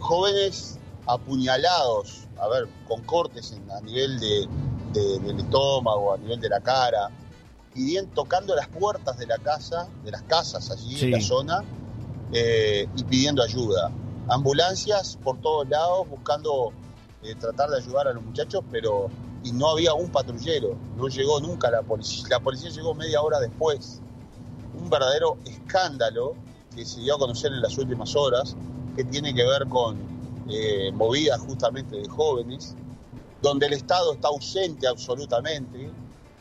jóvenes 0.00 0.78
apuñalados, 1.06 2.26
a 2.40 2.48
ver, 2.48 2.68
con 2.88 3.02
cortes 3.02 3.56
a 3.70 3.80
nivel 3.82 4.18
de, 4.18 4.48
del 4.92 5.38
estómago, 5.38 6.14
a 6.14 6.18
nivel 6.18 6.40
de 6.40 6.48
la 6.48 6.60
cara, 6.60 7.08
pidiendo, 7.72 8.12
tocando 8.12 8.56
las 8.56 8.66
puertas 8.66 9.18
de 9.18 9.26
la 9.26 9.38
casa, 9.38 9.88
de 10.04 10.10
las 10.10 10.22
casas 10.22 10.70
allí 10.72 11.04
en 11.04 11.12
la 11.12 11.20
zona, 11.20 11.62
eh, 12.32 12.88
y 12.96 13.04
pidiendo 13.04 13.44
ayuda. 13.44 13.92
Ambulancias 14.28 15.18
por 15.22 15.40
todos 15.40 15.68
lados 15.68 16.08
buscando 16.08 16.72
tratar 17.40 17.70
de 17.70 17.78
ayudar 17.78 18.06
a 18.08 18.12
los 18.12 18.22
muchachos, 18.22 18.62
pero 18.70 19.08
y 19.46 19.52
no 19.52 19.70
había 19.70 19.94
un 19.94 20.10
patrullero, 20.10 20.76
no 20.96 21.06
llegó 21.06 21.40
nunca 21.40 21.70
la 21.70 21.82
policía, 21.82 22.26
la 22.30 22.40
policía 22.40 22.68
llegó 22.70 22.94
media 22.94 23.22
hora 23.22 23.38
después. 23.38 24.00
Un 24.74 24.90
verdadero 24.90 25.38
escándalo 25.44 26.34
que 26.74 26.84
se 26.84 27.00
dio 27.00 27.14
a 27.14 27.18
conocer 27.18 27.52
en 27.52 27.62
las 27.62 27.78
últimas 27.78 28.16
horas, 28.16 28.56
que 28.96 29.04
tiene 29.04 29.32
que 29.32 29.44
ver 29.44 29.68
con 29.68 29.98
eh, 30.48 30.90
movidas 30.92 31.40
justamente 31.40 31.96
de 31.96 32.08
jóvenes, 32.08 32.74
donde 33.40 33.66
el 33.66 33.74
Estado 33.74 34.14
está 34.14 34.28
ausente 34.28 34.88
absolutamente 34.88 35.92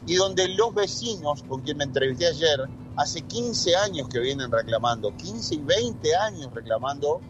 y 0.08 0.16
donde 0.16 0.48
los 0.50 0.74
vecinos, 0.74 1.44
con 1.44 1.62
quien 1.62 1.78
me 1.78 1.84
entrevisté 1.84 2.26
ayer, 2.26 2.68
hace 2.96 3.22
15 3.22 3.76
años 3.76 4.10
que 4.10 4.20
vienen 4.20 4.52
reclamando, 4.52 5.16
15 5.16 5.56
y 5.56 5.58
20 5.60 6.16
años 6.16 6.52
reclamando 6.56 7.22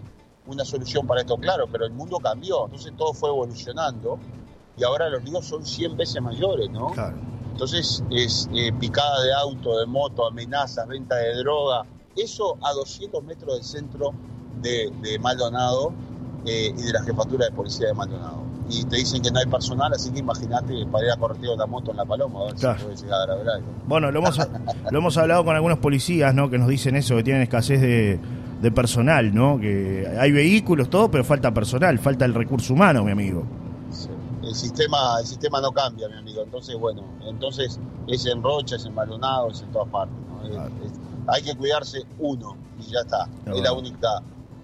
una 0.45 0.63
solución 0.63 1.05
para 1.05 1.21
esto, 1.21 1.35
claro, 1.35 1.67
pero 1.69 1.85
el 1.85 1.91
mundo 1.91 2.19
cambió, 2.19 2.65
entonces 2.65 2.93
todo 2.95 3.13
fue 3.13 3.29
evolucionando 3.29 4.17
y 4.77 4.83
ahora 4.83 5.09
los 5.09 5.23
líos 5.23 5.45
son 5.45 5.65
100 5.65 5.97
veces 5.97 6.21
mayores, 6.21 6.69
¿no? 6.71 6.87
Claro. 6.87 7.17
Entonces 7.51 8.03
es 8.11 8.49
eh, 8.53 8.73
picada 8.79 9.23
de 9.23 9.33
auto, 9.33 9.79
de 9.79 9.85
moto, 9.85 10.27
amenazas, 10.27 10.87
venta 10.87 11.15
de 11.15 11.35
droga, 11.35 11.85
eso 12.17 12.57
a 12.61 12.73
200 12.73 13.23
metros 13.23 13.55
del 13.55 13.63
centro 13.63 14.13
de, 14.61 14.91
Maldonado 15.21 15.93
eh, 16.45 16.73
y 16.77 16.81
de 16.81 16.91
la 16.91 17.01
jefatura 17.03 17.45
de 17.45 17.51
policía 17.51 17.87
de 17.87 17.93
Maldonado. 17.93 18.43
Y 18.67 18.83
te 18.85 18.97
dicen 18.97 19.21
que 19.21 19.31
no 19.31 19.39
hay 19.39 19.45
personal, 19.45 19.93
así 19.93 20.11
que 20.11 20.19
imagínate 20.19 20.85
para 20.91 21.05
ir 21.05 21.11
a 21.11 21.17
correr 21.17 21.37
la 21.57 21.65
moto 21.65 21.91
en 21.91 21.97
la 21.97 22.05
paloma, 22.05 22.41
a 22.41 22.43
ver 22.45 22.57
si 22.57 22.83
puede 22.83 22.95
llegar 22.97 23.29
a 23.29 23.35
ver 23.35 23.49
algo. 23.49 23.67
Bueno, 23.85 24.11
lo 24.11 24.19
hemos, 24.19 24.37
lo 24.91 24.97
hemos 24.97 25.17
hablado 25.17 25.45
con 25.45 25.55
algunos 25.55 25.77
policías, 25.77 26.33
¿no? 26.33 26.49
Que 26.49 26.57
nos 26.57 26.67
dicen 26.67 26.95
eso, 26.95 27.15
que 27.15 27.23
tienen 27.23 27.43
escasez 27.43 27.79
de, 27.79 28.19
de 28.61 28.71
personal, 28.71 29.33
¿no? 29.33 29.59
Que 29.59 30.13
hay 30.19 30.31
vehículos, 30.31 30.89
todo, 30.89 31.09
pero 31.09 31.23
falta 31.23 31.53
personal, 31.53 31.99
falta 31.99 32.25
el 32.25 32.33
recurso 32.33 32.73
humano, 32.73 33.03
mi 33.03 33.11
amigo. 33.11 33.45
El 34.45 34.55
sistema, 34.55 35.19
el 35.19 35.25
sistema 35.25 35.59
no 35.59 35.71
cambia, 35.71 36.07
mi 36.07 36.17
amigo. 36.17 36.43
Entonces, 36.43 36.77
bueno, 36.77 37.03
entonces 37.27 37.79
es 38.07 38.25
en 38.25 38.43
Rocha, 38.43 38.75
es 38.75 38.85
en 38.85 38.93
Maldonado, 38.93 39.49
es 39.49 39.61
en 39.61 39.71
todas 39.71 39.89
partes. 39.89 40.15
hay 41.27 41.41
que 41.41 41.55
cuidarse 41.55 42.03
uno 42.19 42.55
y 42.79 42.91
ya 42.91 42.99
está. 42.99 43.27
es 43.45 43.61
la 43.61 43.73
única 43.73 44.21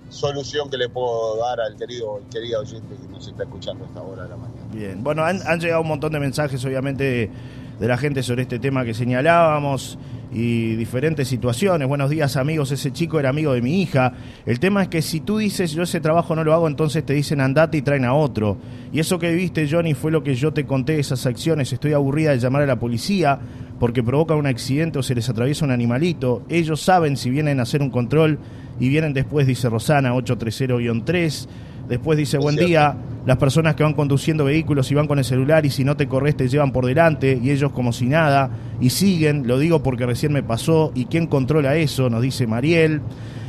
solución 0.10 0.70
que 0.70 0.78
le 0.78 0.90
puedo 0.90 1.38
dar 1.38 1.60
al 1.62 1.76
querido, 1.78 2.22
querido 2.30 2.62
oyente 2.62 2.96
que 2.96 3.08
nos 3.08 3.28
está 3.28 3.44
escuchando 3.44 3.86
a 3.86 3.88
esta 3.88 4.02
hora 4.02 4.24
de 4.24 4.30
la 4.30 4.38
mañana. 4.38 4.68
Bien, 4.72 5.04
bueno, 5.04 5.24
han, 5.24 5.42
han 5.48 5.60
llegado 5.60 5.82
un 5.82 5.88
montón 5.88 6.12
de 6.12 6.20
mensajes, 6.20 6.64
obviamente, 6.66 7.32
de 7.80 7.88
la 7.88 7.98
gente 7.98 8.22
sobre 8.22 8.44
este 8.44 8.60
tema 8.60 8.84
que 8.84 8.94
señalábamos 8.94 9.98
y 10.34 10.76
diferentes 10.76 11.28
situaciones. 11.28 11.88
Buenos 11.88 12.10
días 12.10 12.38
amigos, 12.38 12.72
ese 12.72 12.92
chico 12.92 13.20
era 13.20 13.30
amigo 13.30 13.54
de 13.54 13.62
mi 13.62 13.82
hija. 13.82 14.14
El 14.46 14.60
tema 14.60 14.84
es 14.84 14.88
que 14.88 15.02
si 15.02 15.20
tú 15.20 15.40
dices 15.40 15.72
yo 15.72 15.84
ese 15.84 16.00
trabajo 16.00 16.36
no 16.36 16.44
lo 16.44 16.54
hago, 16.54 16.68
entonces 16.68 17.06
te 17.06 17.14
dicen 17.14 17.42
andate 17.42 17.78
y 17.78 17.82
traen 17.82 18.06
a 18.06 18.14
otro. 18.14 18.58
Y 18.94 19.00
eso 19.00 19.20
que 19.20 19.34
viste 19.34 19.68
Johnny 19.70 19.94
fue 19.94 20.12
lo 20.12 20.24
que 20.24 20.36
yo 20.36 20.54
te 20.54 20.66
conté, 20.66 21.00
esas 21.00 21.26
acciones. 21.26 21.74
Estoy 21.74 21.94
aburrida 21.94 22.32
de 22.32 22.40
llamar 22.40 22.62
a 22.62 22.66
la 22.66 22.80
policía 22.80 23.40
porque 23.80 24.04
provoca 24.04 24.36
un 24.36 24.48
accidente 24.48 25.00
o 25.00 25.04
se 25.04 25.16
les 25.16 25.28
atraviesa 25.28 25.66
un 25.66 25.72
animalito. 25.72 26.44
Ellos 26.48 26.82
saben 26.82 27.18
si 27.18 27.30
vienen 27.30 27.60
a 27.60 27.64
hacer 27.64 27.82
un 27.82 27.90
control 27.90 28.40
y 28.80 28.90
vienen 28.90 29.14
después, 29.14 29.48
dice 29.48 29.70
Rosana 29.70 30.14
830-3. 30.14 31.48
Después 31.88 32.18
dice, 32.18 32.38
buen 32.38 32.56
día, 32.56 32.96
las 33.26 33.38
personas 33.38 33.76
que 33.76 33.84
van 33.84 33.94
conduciendo 33.94 34.46
vehículos 34.46 34.92
y 34.92 34.96
van 34.96 35.08
con 35.08 35.20
el 35.20 35.26
celular 35.26 35.66
y 35.66 35.70
si 35.70 35.84
no 35.84 35.96
te 35.96 36.08
corres 36.08 36.36
te 36.36 36.48
llevan 36.48 36.72
por 36.72 36.86
delante 36.86 37.40
y 37.42 37.52
ellos 37.52 37.72
como 37.72 37.94
si 37.94 38.08
nada 38.08 38.50
y 38.80 38.90
siguen, 38.90 39.48
lo 39.48 39.60
digo 39.60 39.84
porque 39.84 40.06
recién 40.06 40.34
me 40.34 40.42
pasó 40.42 40.92
y 40.96 41.06
quién 41.06 41.28
controla 41.28 41.76
eso, 41.76 42.10
nos 42.10 42.22
dice 42.22 42.48
Mariel. 42.48 43.02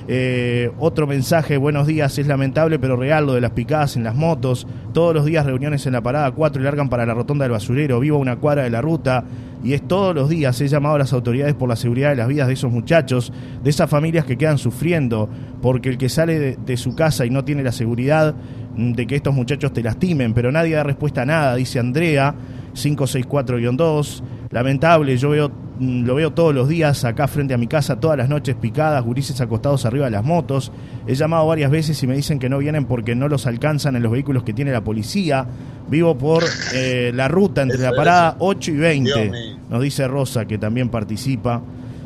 Eh, 0.08 0.70
otro 0.78 1.06
mensaje, 1.06 1.56
buenos 1.56 1.86
días, 1.86 2.18
es 2.18 2.26
lamentable 2.26 2.80
pero 2.80 2.96
real 2.96 3.26
lo 3.26 3.34
de 3.34 3.40
las 3.40 3.52
picadas 3.52 3.96
en 3.96 4.04
las 4.04 4.16
motos. 4.16 4.66
Todos 4.92 5.14
los 5.14 5.24
días 5.24 5.46
reuniones 5.46 5.86
en 5.86 5.92
la 5.92 6.00
parada 6.00 6.30
4 6.32 6.60
y 6.60 6.64
largan 6.64 6.88
para 6.88 7.06
la 7.06 7.14
rotonda 7.14 7.44
del 7.44 7.52
basurero. 7.52 8.00
Vivo 8.00 8.18
una 8.18 8.36
cuadra 8.36 8.64
de 8.64 8.70
la 8.70 8.80
ruta 8.80 9.24
y 9.62 9.74
es 9.74 9.86
todos 9.86 10.14
los 10.14 10.28
días. 10.28 10.60
He 10.60 10.68
llamado 10.68 10.96
a 10.96 10.98
las 10.98 11.12
autoridades 11.12 11.54
por 11.54 11.68
la 11.68 11.76
seguridad 11.76 12.10
de 12.10 12.16
las 12.16 12.28
vidas 12.28 12.48
de 12.48 12.54
esos 12.54 12.72
muchachos, 12.72 13.32
de 13.62 13.70
esas 13.70 13.88
familias 13.88 14.24
que 14.24 14.36
quedan 14.36 14.58
sufriendo, 14.58 15.28
porque 15.60 15.88
el 15.88 15.98
que 15.98 16.08
sale 16.08 16.38
de, 16.38 16.56
de 16.56 16.76
su 16.76 16.94
casa 16.96 17.24
y 17.24 17.30
no 17.30 17.44
tiene 17.44 17.62
la 17.62 17.72
seguridad 17.72 18.34
mm, 18.76 18.92
de 18.92 19.06
que 19.06 19.14
estos 19.14 19.34
muchachos 19.34 19.72
te 19.72 19.82
lastimen, 19.82 20.34
pero 20.34 20.50
nadie 20.50 20.74
da 20.74 20.82
respuesta 20.82 21.22
a 21.22 21.26
nada, 21.26 21.54
dice 21.54 21.78
Andrea. 21.78 22.34
564-2. 22.74 24.22
Lamentable, 24.50 25.16
yo 25.16 25.30
veo, 25.30 25.50
mm, 25.78 26.04
lo 26.04 26.14
veo 26.14 26.32
todos 26.32 26.54
los 26.54 26.68
días 26.68 27.04
acá 27.04 27.26
frente 27.28 27.54
a 27.54 27.58
mi 27.58 27.66
casa, 27.66 28.00
todas 28.00 28.18
las 28.18 28.28
noches 28.28 28.54
picadas, 28.54 29.02
gurises 29.04 29.40
acostados 29.40 29.84
arriba 29.86 30.06
de 30.06 30.10
las 30.10 30.24
motos. 30.24 30.72
He 31.06 31.14
llamado 31.14 31.46
varias 31.46 31.70
veces 31.70 32.02
y 32.02 32.06
me 32.06 32.14
dicen 32.14 32.38
que 32.38 32.48
no 32.48 32.58
vienen 32.58 32.84
porque 32.84 33.14
no 33.14 33.28
los 33.28 33.46
alcanzan 33.46 33.96
en 33.96 34.02
los 34.02 34.12
vehículos 34.12 34.42
que 34.42 34.52
tiene 34.52 34.72
la 34.72 34.84
policía. 34.84 35.46
Vivo 35.88 36.16
por 36.16 36.44
eh, 36.74 37.12
la 37.14 37.28
ruta 37.28 37.62
entre 37.62 37.78
la 37.78 37.92
parada 37.92 38.36
8 38.38 38.70
y 38.70 38.76
20, 38.76 39.32
nos 39.70 39.82
dice 39.82 40.06
Rosa, 40.08 40.44
que 40.46 40.58
también 40.58 40.88
participa. 40.88 41.62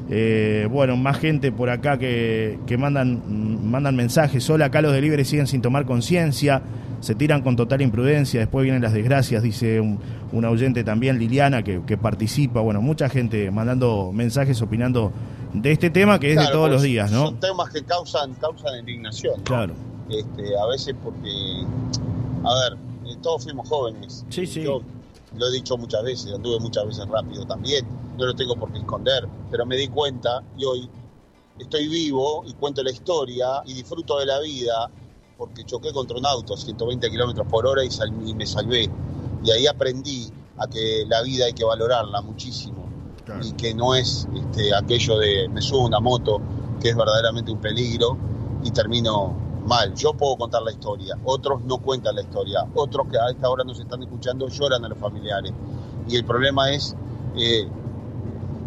Eh, 0.08 0.68
bueno, 0.70 0.96
más 0.96 1.18
gente 1.18 1.50
por 1.50 1.68
acá 1.68 1.98
que, 1.98 2.60
que 2.64 2.78
mandan, 2.78 3.22
mm, 3.26 3.68
mandan 3.68 3.96
mensajes. 3.96 4.48
Hola, 4.48 4.66
acá 4.66 4.80
los 4.80 4.92
delivery 4.92 5.24
siguen 5.24 5.48
sin 5.48 5.60
tomar 5.60 5.84
conciencia 5.84 6.62
se 7.00 7.14
tiran 7.14 7.42
con 7.42 7.56
total 7.56 7.82
imprudencia, 7.82 8.40
después 8.40 8.64
vienen 8.64 8.82
las 8.82 8.92
desgracias, 8.92 9.42
dice 9.42 9.80
un, 9.80 9.98
un 10.32 10.44
oyente 10.44 10.84
también, 10.84 11.18
Liliana, 11.18 11.62
que, 11.62 11.80
participa, 11.96 12.60
bueno, 12.60 12.80
mucha 12.82 13.08
gente 13.08 13.50
mandando 13.50 14.10
mensajes, 14.12 14.60
opinando 14.62 15.12
de 15.52 15.72
este 15.72 15.90
tema 15.90 16.18
que 16.18 16.32
es 16.32 16.38
de 16.38 16.48
todos 16.48 16.70
los 16.70 16.82
días, 16.82 17.10
¿no? 17.10 17.26
Son 17.26 17.40
temas 17.40 17.70
que 17.70 17.82
causan, 17.84 18.34
causan 18.34 18.78
indignación, 18.80 19.40
Claro. 19.42 19.74
Este, 20.08 20.56
a 20.56 20.66
veces 20.66 20.94
porque, 21.02 21.64
a 22.44 22.54
ver, 22.54 22.78
eh, 23.06 23.16
todos 23.22 23.42
fuimos 23.42 23.68
jóvenes. 23.68 24.24
Sí, 24.28 24.46
sí. 24.46 24.62
Yo 24.62 24.80
lo 25.36 25.48
he 25.48 25.52
dicho 25.52 25.76
muchas 25.76 26.02
veces, 26.04 26.32
anduve 26.32 26.60
muchas 26.60 26.86
veces 26.86 27.08
rápido 27.08 27.44
también, 27.44 27.84
no 28.16 28.26
lo 28.26 28.34
tengo 28.34 28.56
por 28.56 28.72
qué 28.72 28.78
esconder, 28.78 29.26
pero 29.50 29.66
me 29.66 29.76
di 29.76 29.88
cuenta 29.88 30.42
y 30.56 30.64
hoy 30.64 30.88
estoy 31.58 31.88
vivo 31.88 32.44
y 32.46 32.54
cuento 32.54 32.82
la 32.82 32.90
historia 32.90 33.62
y 33.64 33.74
disfruto 33.74 34.18
de 34.18 34.26
la 34.26 34.40
vida 34.40 34.90
porque 35.36 35.64
choqué 35.64 35.92
contra 35.92 36.16
un 36.16 36.26
auto 36.26 36.54
a 36.54 36.56
120 36.56 37.10
kilómetros 37.10 37.46
por 37.46 37.66
hora 37.66 37.82
y, 37.84 38.34
me 38.34 38.46
salvé. 38.46 38.90
Y 39.44 39.50
ahí 39.50 39.66
aprendí 39.66 40.30
a 40.58 40.66
que 40.66 41.04
la 41.06 41.22
vida 41.22 41.46
hay 41.46 41.52
que 41.52 41.64
valorarla 41.64 42.22
muchísimo 42.22 42.86
y 43.42 43.52
que 43.52 43.74
no 43.74 43.94
es 43.94 44.26
este, 44.34 44.74
aquello 44.74 45.18
de 45.18 45.48
me 45.48 45.60
subo 45.60 45.86
una 45.86 46.00
moto, 46.00 46.40
que 46.80 46.90
es 46.90 46.96
verdaderamente 46.96 47.50
un 47.50 47.60
peligro 47.60 48.16
y 48.62 48.70
termino 48.70 49.34
mal. 49.66 49.94
Yo 49.94 50.14
puedo 50.14 50.36
contar 50.36 50.62
la 50.62 50.72
historia, 50.72 51.18
otros 51.24 51.62
no 51.64 51.78
cuentan 51.78 52.14
la 52.14 52.22
historia, 52.22 52.66
otros 52.74 53.08
que 53.08 53.18
a 53.18 53.30
esta 53.30 53.50
hora 53.50 53.64
nos 53.64 53.78
están 53.78 54.02
escuchando 54.02 54.48
lloran 54.48 54.84
a 54.84 54.88
los 54.88 54.98
familiares. 54.98 55.52
Y 56.08 56.16
el 56.16 56.24
problema 56.24 56.70
es 56.70 56.96
eh, 57.36 57.68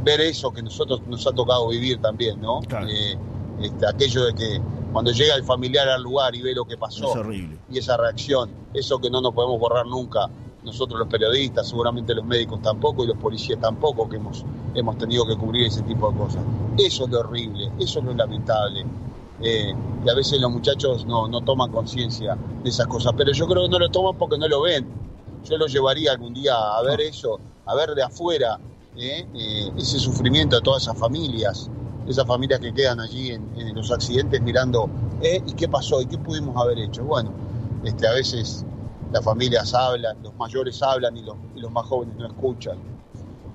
ver 0.04 0.22
eso 0.22 0.52
que 0.52 0.62
nosotros 0.62 1.02
nos 1.08 1.26
ha 1.26 1.32
tocado 1.32 1.70
vivir 1.70 2.00
también, 2.02 2.40
¿no? 2.42 2.60
Eh, 2.88 3.18
este, 3.62 3.88
aquello 3.88 4.26
de 4.26 4.34
que 4.36 4.62
cuando 4.91 5.12
llega 5.12 5.36
el 5.36 5.43
familiar 5.43 5.88
al 5.88 6.01
lugar 6.01 6.36
y 6.36 6.41
ve 6.41 6.53
lo 6.53 6.65
que 6.65 6.77
pasó. 6.77 7.13
Y 7.72 7.77
esa 7.77 7.98
reacción, 7.98 8.50
eso 8.74 9.00
que 9.00 9.10
no 9.10 9.22
nos 9.22 9.34
podemos 9.34 9.60
borrar 9.60 9.86
nunca, 9.86 10.29
nosotros 10.63 11.00
los 11.00 11.08
periodistas, 11.08 11.69
seguramente 11.69 12.13
los 12.13 12.25
médicos 12.25 12.62
tampoco 12.62 13.03
y 13.03 13.08
los 13.08 13.17
policías 13.17 13.60
tampoco, 13.60 14.10
que 14.10 14.17
hemos, 14.17 14.46
hemos 14.74 14.98
tenido 14.98 15.25
que 15.25 15.36
cubrir 15.36 15.67
ese 15.67 15.81
tipo 15.84 16.12
de 16.12 16.17
cosas. 16.17 16.43
Eso 16.77 17.05
es 17.05 17.10
lo 17.12 17.19
horrible, 17.19 17.72
eso 17.79 18.00
es 18.00 18.05
lo 18.05 18.13
lamentable. 18.13 18.86
Eh, 19.41 19.74
y 20.05 20.10
a 20.10 20.13
veces 20.13 20.39
los 20.41 20.51
muchachos 20.51 21.05
no, 21.05 21.27
no 21.27 21.41
toman 21.41 21.72
conciencia 21.72 22.38
de 22.63 22.69
esas 22.69 22.88
cosas, 22.88 23.13
pero 23.15 23.31
yo 23.31 23.48
creo 23.48 23.63
que 23.63 23.69
no 23.69 23.79
lo 23.79 23.89
toman 23.89 24.17
porque 24.17 24.38
no 24.38 24.48
lo 24.48 24.62
ven. 24.62 24.86
Yo 25.46 25.58
lo 25.58 25.67
llevaría 25.67 26.12
algún 26.12 26.34
día 26.34 26.53
a 26.55 26.81
ver 26.84 27.00
eso, 27.00 27.39
a 27.65 27.74
ver 27.75 27.96
de 27.96 28.03
afuera 28.03 28.60
eh, 28.98 29.25
eh, 29.34 29.72
ese 29.77 29.98
sufrimiento 29.98 30.58
de 30.58 30.62
todas 30.62 30.84
esas 30.84 30.98
familias 30.98 31.69
esas 32.10 32.25
familias 32.25 32.60
que 32.60 32.74
quedan 32.74 33.00
allí 33.00 33.32
en, 33.32 33.75
los 33.75 33.92
accidentes 33.92 34.42
mirando, 34.42 34.89
¿eh? 35.22 35.42
¿y 35.46 35.54
qué 35.54 35.70
pasó? 35.70 36.01
¿Y 36.01 36.08
qué 36.08 36.18
pudimos 36.18 36.58
haber 36.58 36.80
hecho? 36.80 37.04
Bueno, 37.04 37.32
este, 37.84 38.08
a 38.08 38.12
veces 38.12 38.66
las 39.12 39.24
familias 39.24 39.74
hablan, 39.75 40.18
los 40.24 40.36
mayores 40.36 40.82
hablan 40.82 41.16
y 41.16 41.22
los, 41.22 41.36
los 41.56 41.72
más 41.72 41.86
jóvenes 41.86 42.16
no 42.18 42.25
escuchan. 42.25 42.78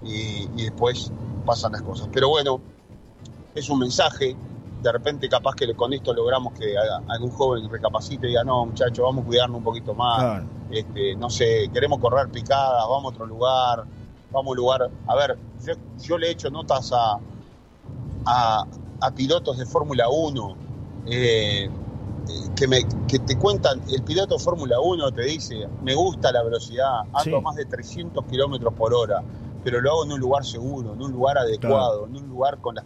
Y, 0.04 0.46
después 0.62 1.10
pasan 1.44 1.72
las 1.72 1.82
cosas. 1.82 2.08
Pero 2.12 2.28
bueno, 2.28 2.60
es 3.54 3.68
un 3.68 3.80
mensaje. 3.80 4.36
De 4.82 4.92
repente, 4.92 5.28
capaz 5.28 5.54
que 5.54 5.74
con 5.74 5.92
esto 5.92 6.12
logramos 6.12 6.52
que 6.52 6.74
algún 7.08 7.30
joven 7.30 7.68
recapacite 7.68 8.26
y 8.26 8.30
diga: 8.30 8.44
No, 8.44 8.66
muchachos, 8.66 9.02
vamos 9.02 9.24
a 9.24 9.26
cuidarnos 9.26 9.58
un 9.58 9.64
poquito 9.64 9.94
más. 9.94 10.44
Este, 10.70 11.16
no 11.16 11.28
sé, 11.28 11.70
queremos 11.72 11.98
correr 11.98 12.28
picadas, 12.28 12.84
vamos 12.88 13.06
a 13.06 13.08
otro 13.14 13.26
lugar, 13.26 13.84
vamos 14.30 14.46
a 14.46 14.50
un 14.50 14.56
lugar. 14.56 14.90
A 15.06 15.16
ver, 15.16 15.38
yo, 15.64 15.74
yo 16.00 16.18
le 16.18 16.28
he 16.28 16.30
hecho 16.32 16.50
notas 16.50 16.92
a, 16.92 17.18
a, 18.26 18.66
pilotos 19.14 19.58
de 19.58 19.66
Fórmula 19.66 20.08
1 20.08 20.56
eh, 21.06 21.68
que, 22.56 22.66
me, 22.66 22.78
que 23.06 23.18
te 23.18 23.36
cuentan, 23.36 23.82
el 23.90 24.02
piloto 24.02 24.36
de 24.36 24.40
Fórmula 24.42 24.80
1 24.80 25.12
te 25.12 25.22
dice, 25.22 25.68
me 25.82 25.94
gusta 25.94 26.32
la 26.32 26.42
velocidad, 26.42 27.02
ando 27.12 27.36
a 27.36 27.40
más 27.40 27.56
de 27.56 27.66
300 27.66 28.24
kilómetros 28.24 28.72
por 28.72 28.94
hora, 28.94 29.22
pero 29.62 29.80
lo 29.80 29.90
hago 29.90 30.04
en 30.04 30.12
un 30.12 30.20
lugar 30.20 30.44
seguro, 30.44 30.94
en 30.94 31.02
un 31.02 31.12
lugar 31.12 31.36
adecuado, 31.38 32.06
en 32.06 32.16
un 32.16 32.28
lugar 32.28 32.58
con 32.58 32.74
las 32.74 32.84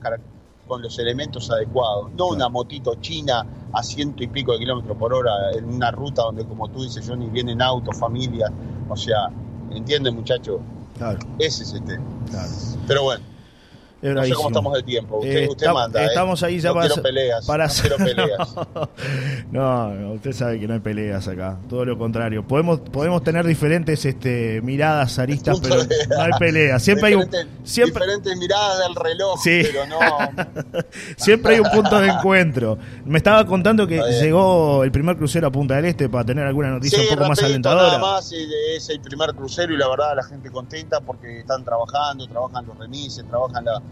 con 0.66 0.83
los 0.83 0.99
elementos 0.99 1.50
adecuados, 1.50 2.12
no 2.12 2.28
una 2.28 2.50
motito 2.50 2.95
china 2.97 3.47
a 3.73 3.83
ciento 3.83 4.23
y 4.23 4.26
pico 4.26 4.52
de 4.52 4.59
kilómetros 4.59 4.99
por 4.99 5.14
hora 5.14 5.52
en 5.57 5.64
una 5.64 5.90
ruta 5.90 6.23
donde, 6.23 6.45
como 6.45 6.68
tú 6.68 6.83
dices, 6.83 7.09
Johnny, 7.09 7.30
vienen 7.30 7.62
autos, 7.62 7.97
familias, 7.97 8.50
o 8.88 8.97
sea, 8.97 9.30
¿entienden, 9.71 10.14
muchachos? 10.14 10.61
Claro. 10.99 11.18
Ese 11.38 11.62
es 11.62 11.73
el 11.73 11.85
tema. 11.85 12.04
Pero 12.87 13.04
bueno. 13.04 13.25
No 14.00 14.24
sé 14.24 14.32
cómo 14.32 14.48
estamos 14.48 14.74
de 14.74 14.82
tiempo. 14.84 15.18
Usted, 15.18 15.48
usted 15.48 15.66
manda. 15.72 16.02
¿eh? 16.02 16.06
Estamos 16.06 16.40
ahí 16.44 16.60
ya 16.60 16.68
no 16.68 16.76
para, 16.76 16.94
peleas. 16.94 17.46
Para... 17.46 17.66
No 17.66 17.72
quiero 17.72 17.96
peleas. 17.96 18.54
no, 19.50 19.88
no, 19.94 20.12
usted 20.12 20.32
sabe 20.32 20.60
que 20.60 20.68
no 20.68 20.74
hay 20.74 20.80
peleas 20.80 21.26
acá. 21.26 21.58
Todo 21.68 21.84
lo 21.84 21.98
contrario. 21.98 22.46
Podemos, 22.46 22.78
podemos 22.78 23.24
tener 23.24 23.44
diferentes 23.44 24.04
este, 24.04 24.60
miradas, 24.62 25.18
aristas, 25.18 25.58
pero 25.60 25.76
no 25.76 26.22
hay 26.22 26.30
peleas. 26.38 26.80
Siempre 26.80 27.08
hay 27.08 27.14
un, 27.14 27.28
siempre... 27.64 28.04
Diferentes 28.04 28.36
miradas 28.36 28.78
del 28.78 28.94
reloj, 28.94 29.40
sí. 29.42 29.62
pero 29.64 29.86
no. 29.86 29.98
siempre 31.16 31.54
hay 31.54 31.60
un 31.60 31.70
punto 31.70 31.98
de 32.00 32.08
encuentro. 32.08 32.78
Me 33.04 33.18
estaba 33.18 33.44
contando 33.46 33.84
que 33.86 34.00
llegó 34.20 34.84
el 34.84 34.92
primer 34.92 35.16
crucero 35.16 35.48
a 35.48 35.50
Punta 35.50 35.74
del 35.74 35.86
Este 35.86 36.08
para 36.08 36.24
tener 36.24 36.46
alguna 36.46 36.70
noticia 36.70 37.00
un 37.02 37.16
poco 37.16 37.28
más 37.28 37.42
alentadora. 37.42 37.88
Nada 37.88 37.98
más 37.98 38.32
es 38.32 38.88
el 38.90 39.00
primer 39.00 39.34
crucero 39.34 39.74
y 39.74 39.76
la 39.76 39.88
verdad 39.88 40.14
la 40.14 40.22
gente 40.22 40.52
contenta 40.52 41.00
porque 41.00 41.40
están 41.40 41.64
trabajando, 41.64 42.28
trabajan 42.28 42.64
los 42.64 42.78
remises, 42.78 43.26
trabajan 43.26 43.64
la 43.64 43.82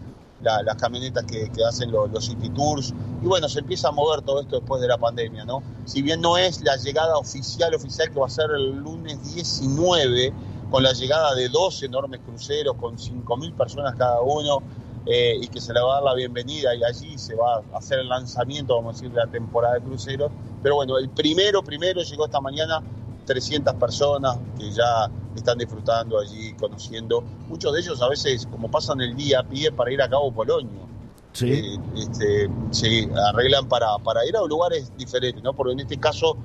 las 0.41 0.75
camionetas 0.75 1.25
que, 1.25 1.49
hacen 1.67 1.91
los, 1.91 2.11
los, 2.11 2.25
City 2.25 2.49
Tours. 2.49 2.93
Y 3.21 3.25
bueno, 3.25 3.49
se 3.49 3.59
empieza 3.59 3.89
a 3.89 3.91
mover 3.91 4.21
todo 4.21 4.41
esto 4.41 4.57
después 4.57 4.81
de 4.81 4.87
la 4.87 4.97
pandemia, 4.97 5.45
¿no? 5.45 5.61
Si 5.85 6.01
bien 6.01 6.21
no 6.21 6.37
es 6.37 6.61
la 6.63 6.75
llegada 6.77 7.17
oficial, 7.17 7.73
oficial 7.73 8.11
que 8.11 8.19
va 8.19 8.27
a 8.27 8.29
ser 8.29 8.51
el 8.51 8.77
lunes 8.77 9.33
19, 9.33 10.33
con 10.69 10.83
la 10.83 10.93
llegada 10.93 11.33
de 11.33 11.49
dos 11.49 11.81
enormes 11.83 12.19
cruceros 12.25 12.75
con 12.75 12.97
5.000 12.97 13.53
personas 13.55 13.95
cada 13.95 14.21
uno, 14.21 14.61
eh, 15.09 15.37
y 15.41 15.47
que 15.47 15.61
se 15.61 15.73
le 15.73 15.79
va 15.79 15.91
a 15.91 15.95
dar 15.95 16.03
la 16.03 16.13
bienvenida 16.15 16.75
y 16.75 16.83
allí 16.83 17.17
se 17.17 17.33
va 17.33 17.63
a 17.73 17.77
hacer 17.77 17.99
el 17.99 18.09
lanzamiento, 18.09 18.75
vamos 18.75 18.89
a 18.89 18.97
decir, 18.97 19.09
de 19.09 19.21
la 19.23 19.27
temporada 19.27 19.75
de 19.75 19.81
cruceros. 19.81 20.29
Pero 20.61 20.75
bueno, 20.75 20.97
el 20.97 21.09
primero, 21.09 21.63
primero 21.63 22.01
llegó 22.01 22.25
esta 22.25 22.41
mañana 22.41 22.81
300 23.27 23.75
personas 23.75 24.37
que 24.57 24.71
ya 24.71 25.11
están 25.35 25.59
disfrutando 25.59 26.19
allí, 26.19 26.53
conociendo. 26.53 27.21
Muchos 27.47 27.73
de 27.73 27.81
ellos 27.81 28.01
a 28.01 28.09
veces, 28.09 28.47
como 28.47 28.71
pasan 28.71 29.01
el 29.01 29.15
día 29.15 29.43
pie 29.43 29.71
para 29.71 29.91
ir 29.91 30.01
a 30.01 30.09
Cabo 30.09 30.31
Polonio, 30.31 30.87
sí. 31.33 31.51
Eh, 31.51 31.77
este, 31.95 32.49
se 32.71 33.07
arreglan 33.31 33.67
para, 33.67 33.97
para 34.03 34.25
ir 34.25 34.35
a 34.35 34.43
lugares 34.45 34.91
diferentes, 34.97 35.43
¿no? 35.43 35.53
Porque 35.53 35.73
en 35.73 35.81
este 35.81 35.97
caso 35.97 36.37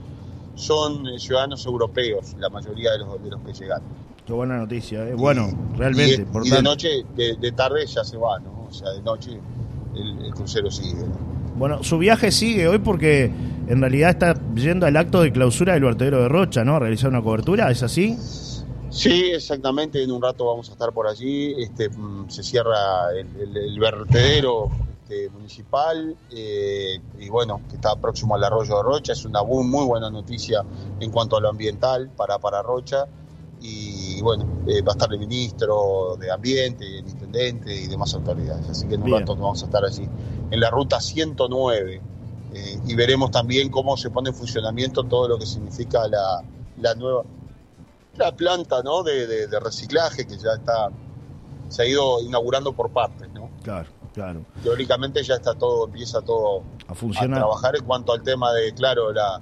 son 0.54 1.18
ciudadanos 1.18 1.64
europeos, 1.64 2.34
la 2.38 2.50
mayoría 2.50 2.92
de 2.92 2.98
los, 2.98 3.22
de 3.22 3.30
los 3.30 3.40
que 3.40 3.52
llegan. 3.54 3.82
Qué 4.26 4.32
buena 4.32 4.58
noticia, 4.58 5.08
¿eh? 5.08 5.14
bueno, 5.14 5.50
realmente. 5.76 6.26
Y, 6.44 6.50
de 6.50 6.62
noche, 6.62 7.04
de, 7.16 7.52
tarde 7.52 7.86
ya 7.86 8.04
se 8.04 8.16
va, 8.16 8.38
¿no? 8.38 8.66
O 8.68 8.72
sea, 8.72 8.90
de 8.90 9.02
noche 9.02 9.38
el, 9.96 10.32
crucero 10.34 10.70
sigue. 10.70 11.04
Bueno, 11.56 11.82
su 11.82 11.98
viaje 11.98 12.30
sigue 12.30 12.68
hoy 12.68 12.78
porque 12.78 13.30
en 13.68 13.80
realidad 13.80 14.10
está 14.10 14.34
yendo 14.54 14.86
al 14.86 14.96
acto 14.96 15.22
de 15.22 15.32
clausura 15.32 15.74
del 15.74 15.84
vertedero 15.84 16.22
de 16.22 16.28
Rocha, 16.28 16.64
¿no? 16.64 16.76
A 16.76 16.78
realizar 16.80 17.10
una 17.10 17.22
cobertura, 17.22 17.70
¿es 17.70 17.82
así? 17.82 18.18
Sí, 18.90 19.30
exactamente. 19.32 20.02
En 20.02 20.10
un 20.10 20.20
rato 20.20 20.46
vamos 20.46 20.68
a 20.68 20.72
estar 20.72 20.92
por 20.92 21.06
allí. 21.06 21.54
Este, 21.62 21.88
mm, 21.88 22.28
se 22.28 22.42
cierra 22.42 23.10
el, 23.16 23.78
vertedero 23.78 24.68
este, 25.02 25.30
municipal 25.30 26.14
eh, 26.30 27.00
y 27.18 27.28
bueno, 27.30 27.62
que 27.68 27.76
está 27.76 27.96
próximo 27.96 28.34
al 28.34 28.44
arroyo 28.44 28.76
de 28.76 28.82
Rocha. 28.82 29.12
Es 29.12 29.24
una 29.24 29.42
muy, 29.42 29.64
muy 29.64 29.86
buena 29.86 30.10
noticia 30.10 30.62
en 31.00 31.10
cuanto 31.10 31.36
a 31.36 31.40
lo 31.40 31.48
ambiental 31.48 32.10
para, 32.16 32.38
para 32.38 32.62
Rocha. 32.62 33.06
Y 33.62 34.20
bueno, 34.20 34.44
eh, 34.66 34.82
va 34.82 34.92
a 34.92 34.94
estar 34.94 35.10
el 35.12 35.20
ministro 35.20 36.16
de 36.18 36.32
Ambiente, 36.32 36.98
el 36.98 37.08
intendente 37.08 37.74
y 37.74 37.86
demás 37.86 38.12
autoridades. 38.12 38.68
Así 38.68 38.88
que 38.88 38.96
en 38.96 39.04
un 39.04 39.12
rato 39.12 39.36
vamos 39.36 39.62
a 39.62 39.66
estar 39.66 39.84
allí. 39.84 40.06
En 40.50 40.60
la 40.60 40.68
ruta 40.68 41.00
109 41.00 42.11
eh, 42.54 42.78
y 42.86 42.94
veremos 42.94 43.30
también 43.30 43.70
cómo 43.70 43.96
se 43.96 44.10
pone 44.10 44.30
en 44.30 44.34
funcionamiento 44.34 45.04
todo 45.04 45.28
lo 45.28 45.38
que 45.38 45.46
significa 45.46 46.06
la, 46.08 46.42
la 46.78 46.94
nueva 46.94 47.22
la 48.16 48.32
planta 48.32 48.82
¿no? 48.82 49.02
De, 49.02 49.48
reciclaje 49.60 50.26
que 50.26 50.36
ya 50.36 50.52
está 50.54 50.90
se 51.68 51.82
ha 51.82 51.86
ido 51.86 52.20
inaugurando 52.20 52.72
por 52.74 52.90
partes 52.90 53.30
¿no? 53.32 53.48
claro 53.62 53.88
claro 54.12 54.44
teóricamente 54.62 55.22
ya 55.22 55.36
está 55.36 55.54
todo 55.54 55.86
empieza 55.86 56.20
todo 56.20 56.62
a 56.88 56.94
funcionar 56.94 57.38
a 57.38 57.40
trabajar 57.42 57.76
en 57.76 57.84
cuanto 57.84 58.12
al 58.12 58.22
tema 58.22 58.52
de 58.52 58.74
claro 58.74 59.12
la, 59.12 59.40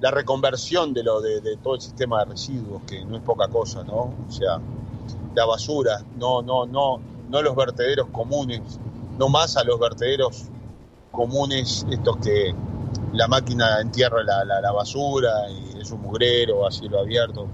la 0.00 0.10
reconversión 0.12 0.94
de 0.94 1.02
lo 1.02 1.20
de, 1.20 1.40
de, 1.40 1.56
todo 1.56 1.74
el 1.74 1.80
sistema 1.80 2.20
de 2.20 2.26
residuos 2.26 2.82
que 2.86 3.04
no 3.04 3.16
es 3.16 3.22
poca 3.22 3.48
cosa 3.48 3.82
no 3.82 4.14
o 4.28 4.30
sea 4.30 4.60
la 5.34 5.44
basura 5.44 6.04
no 6.16 6.42
no 6.42 6.66
no 6.66 7.00
no 7.28 7.42
los 7.42 7.56
vertederos 7.56 8.06
comunes 8.12 8.60
no 9.18 9.28
más 9.28 9.56
a 9.56 9.64
los 9.64 9.80
vertederos 9.80 10.44
comunes, 11.14 11.86
estos 11.90 12.16
que 12.18 12.54
la 13.12 13.28
máquina 13.28 13.80
entierra 13.80 14.22
la, 14.22 14.44
la, 14.44 14.72
basura 14.72 15.30
y 15.48 15.80
es 15.80 15.90
un 15.90 16.02
mugrero 16.02 16.66
a 16.66 16.70
cielo 16.70 16.98
abierto. 16.98 17.46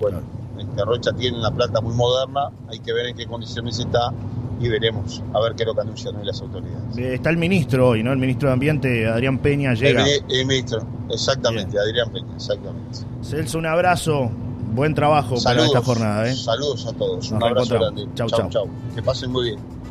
Bueno, 0.00 0.20
este 0.58 0.84
Rocha 0.84 1.12
tiene 1.12 1.38
una 1.38 1.50
planta 1.50 1.80
muy 1.80 1.94
moderna, 1.94 2.50
hay 2.68 2.80
que 2.80 2.92
ver 2.92 3.06
en 3.06 3.16
qué 3.16 3.26
condiciones 3.26 3.78
está 3.78 4.12
y 4.60 4.68
veremos 4.68 5.22
a 5.34 5.40
ver 5.40 5.54
qué 5.54 5.64
es 5.64 5.66
lo 5.66 5.74
que 5.74 5.80
anuncian 5.80 6.16
hoy 6.16 6.24
las 6.24 6.40
autoridades. 6.40 6.96
Eh, 6.96 7.14
está 7.14 7.30
el 7.30 7.36
ministro 7.36 7.88
hoy, 7.88 8.02
¿no? 8.02 8.12
El 8.12 8.18
ministro 8.18 8.48
de 8.48 8.54
Ambiente, 8.54 9.06
Adrián 9.06 9.38
Peña, 9.38 9.74
llega. 9.74 10.04
El, 10.06 10.46
ministro, 10.46 10.82
exactamente, 11.10 11.78
Adrián 11.78 12.10
Peña, 12.10 12.34
exactamente. 12.34 13.00
Celso, 13.22 13.58
un 13.58 13.66
abrazo, 13.66 14.30
buen 14.72 14.94
trabajo 14.94 15.36
para 15.42 15.64
esta 15.64 15.82
jornada. 15.82 16.28
¿eh? 16.28 16.34
Saludos 16.34 16.86
a 16.86 16.92
todos, 16.92 17.30
un 17.30 17.42
abrazo 17.42 17.74
grande. 17.78 18.08
Chau, 18.14 18.28
chau, 18.28 18.48
chau. 18.48 18.68
Que 18.94 19.02
pasen 19.02 19.30
muy 19.30 19.50
bien. 19.50 19.81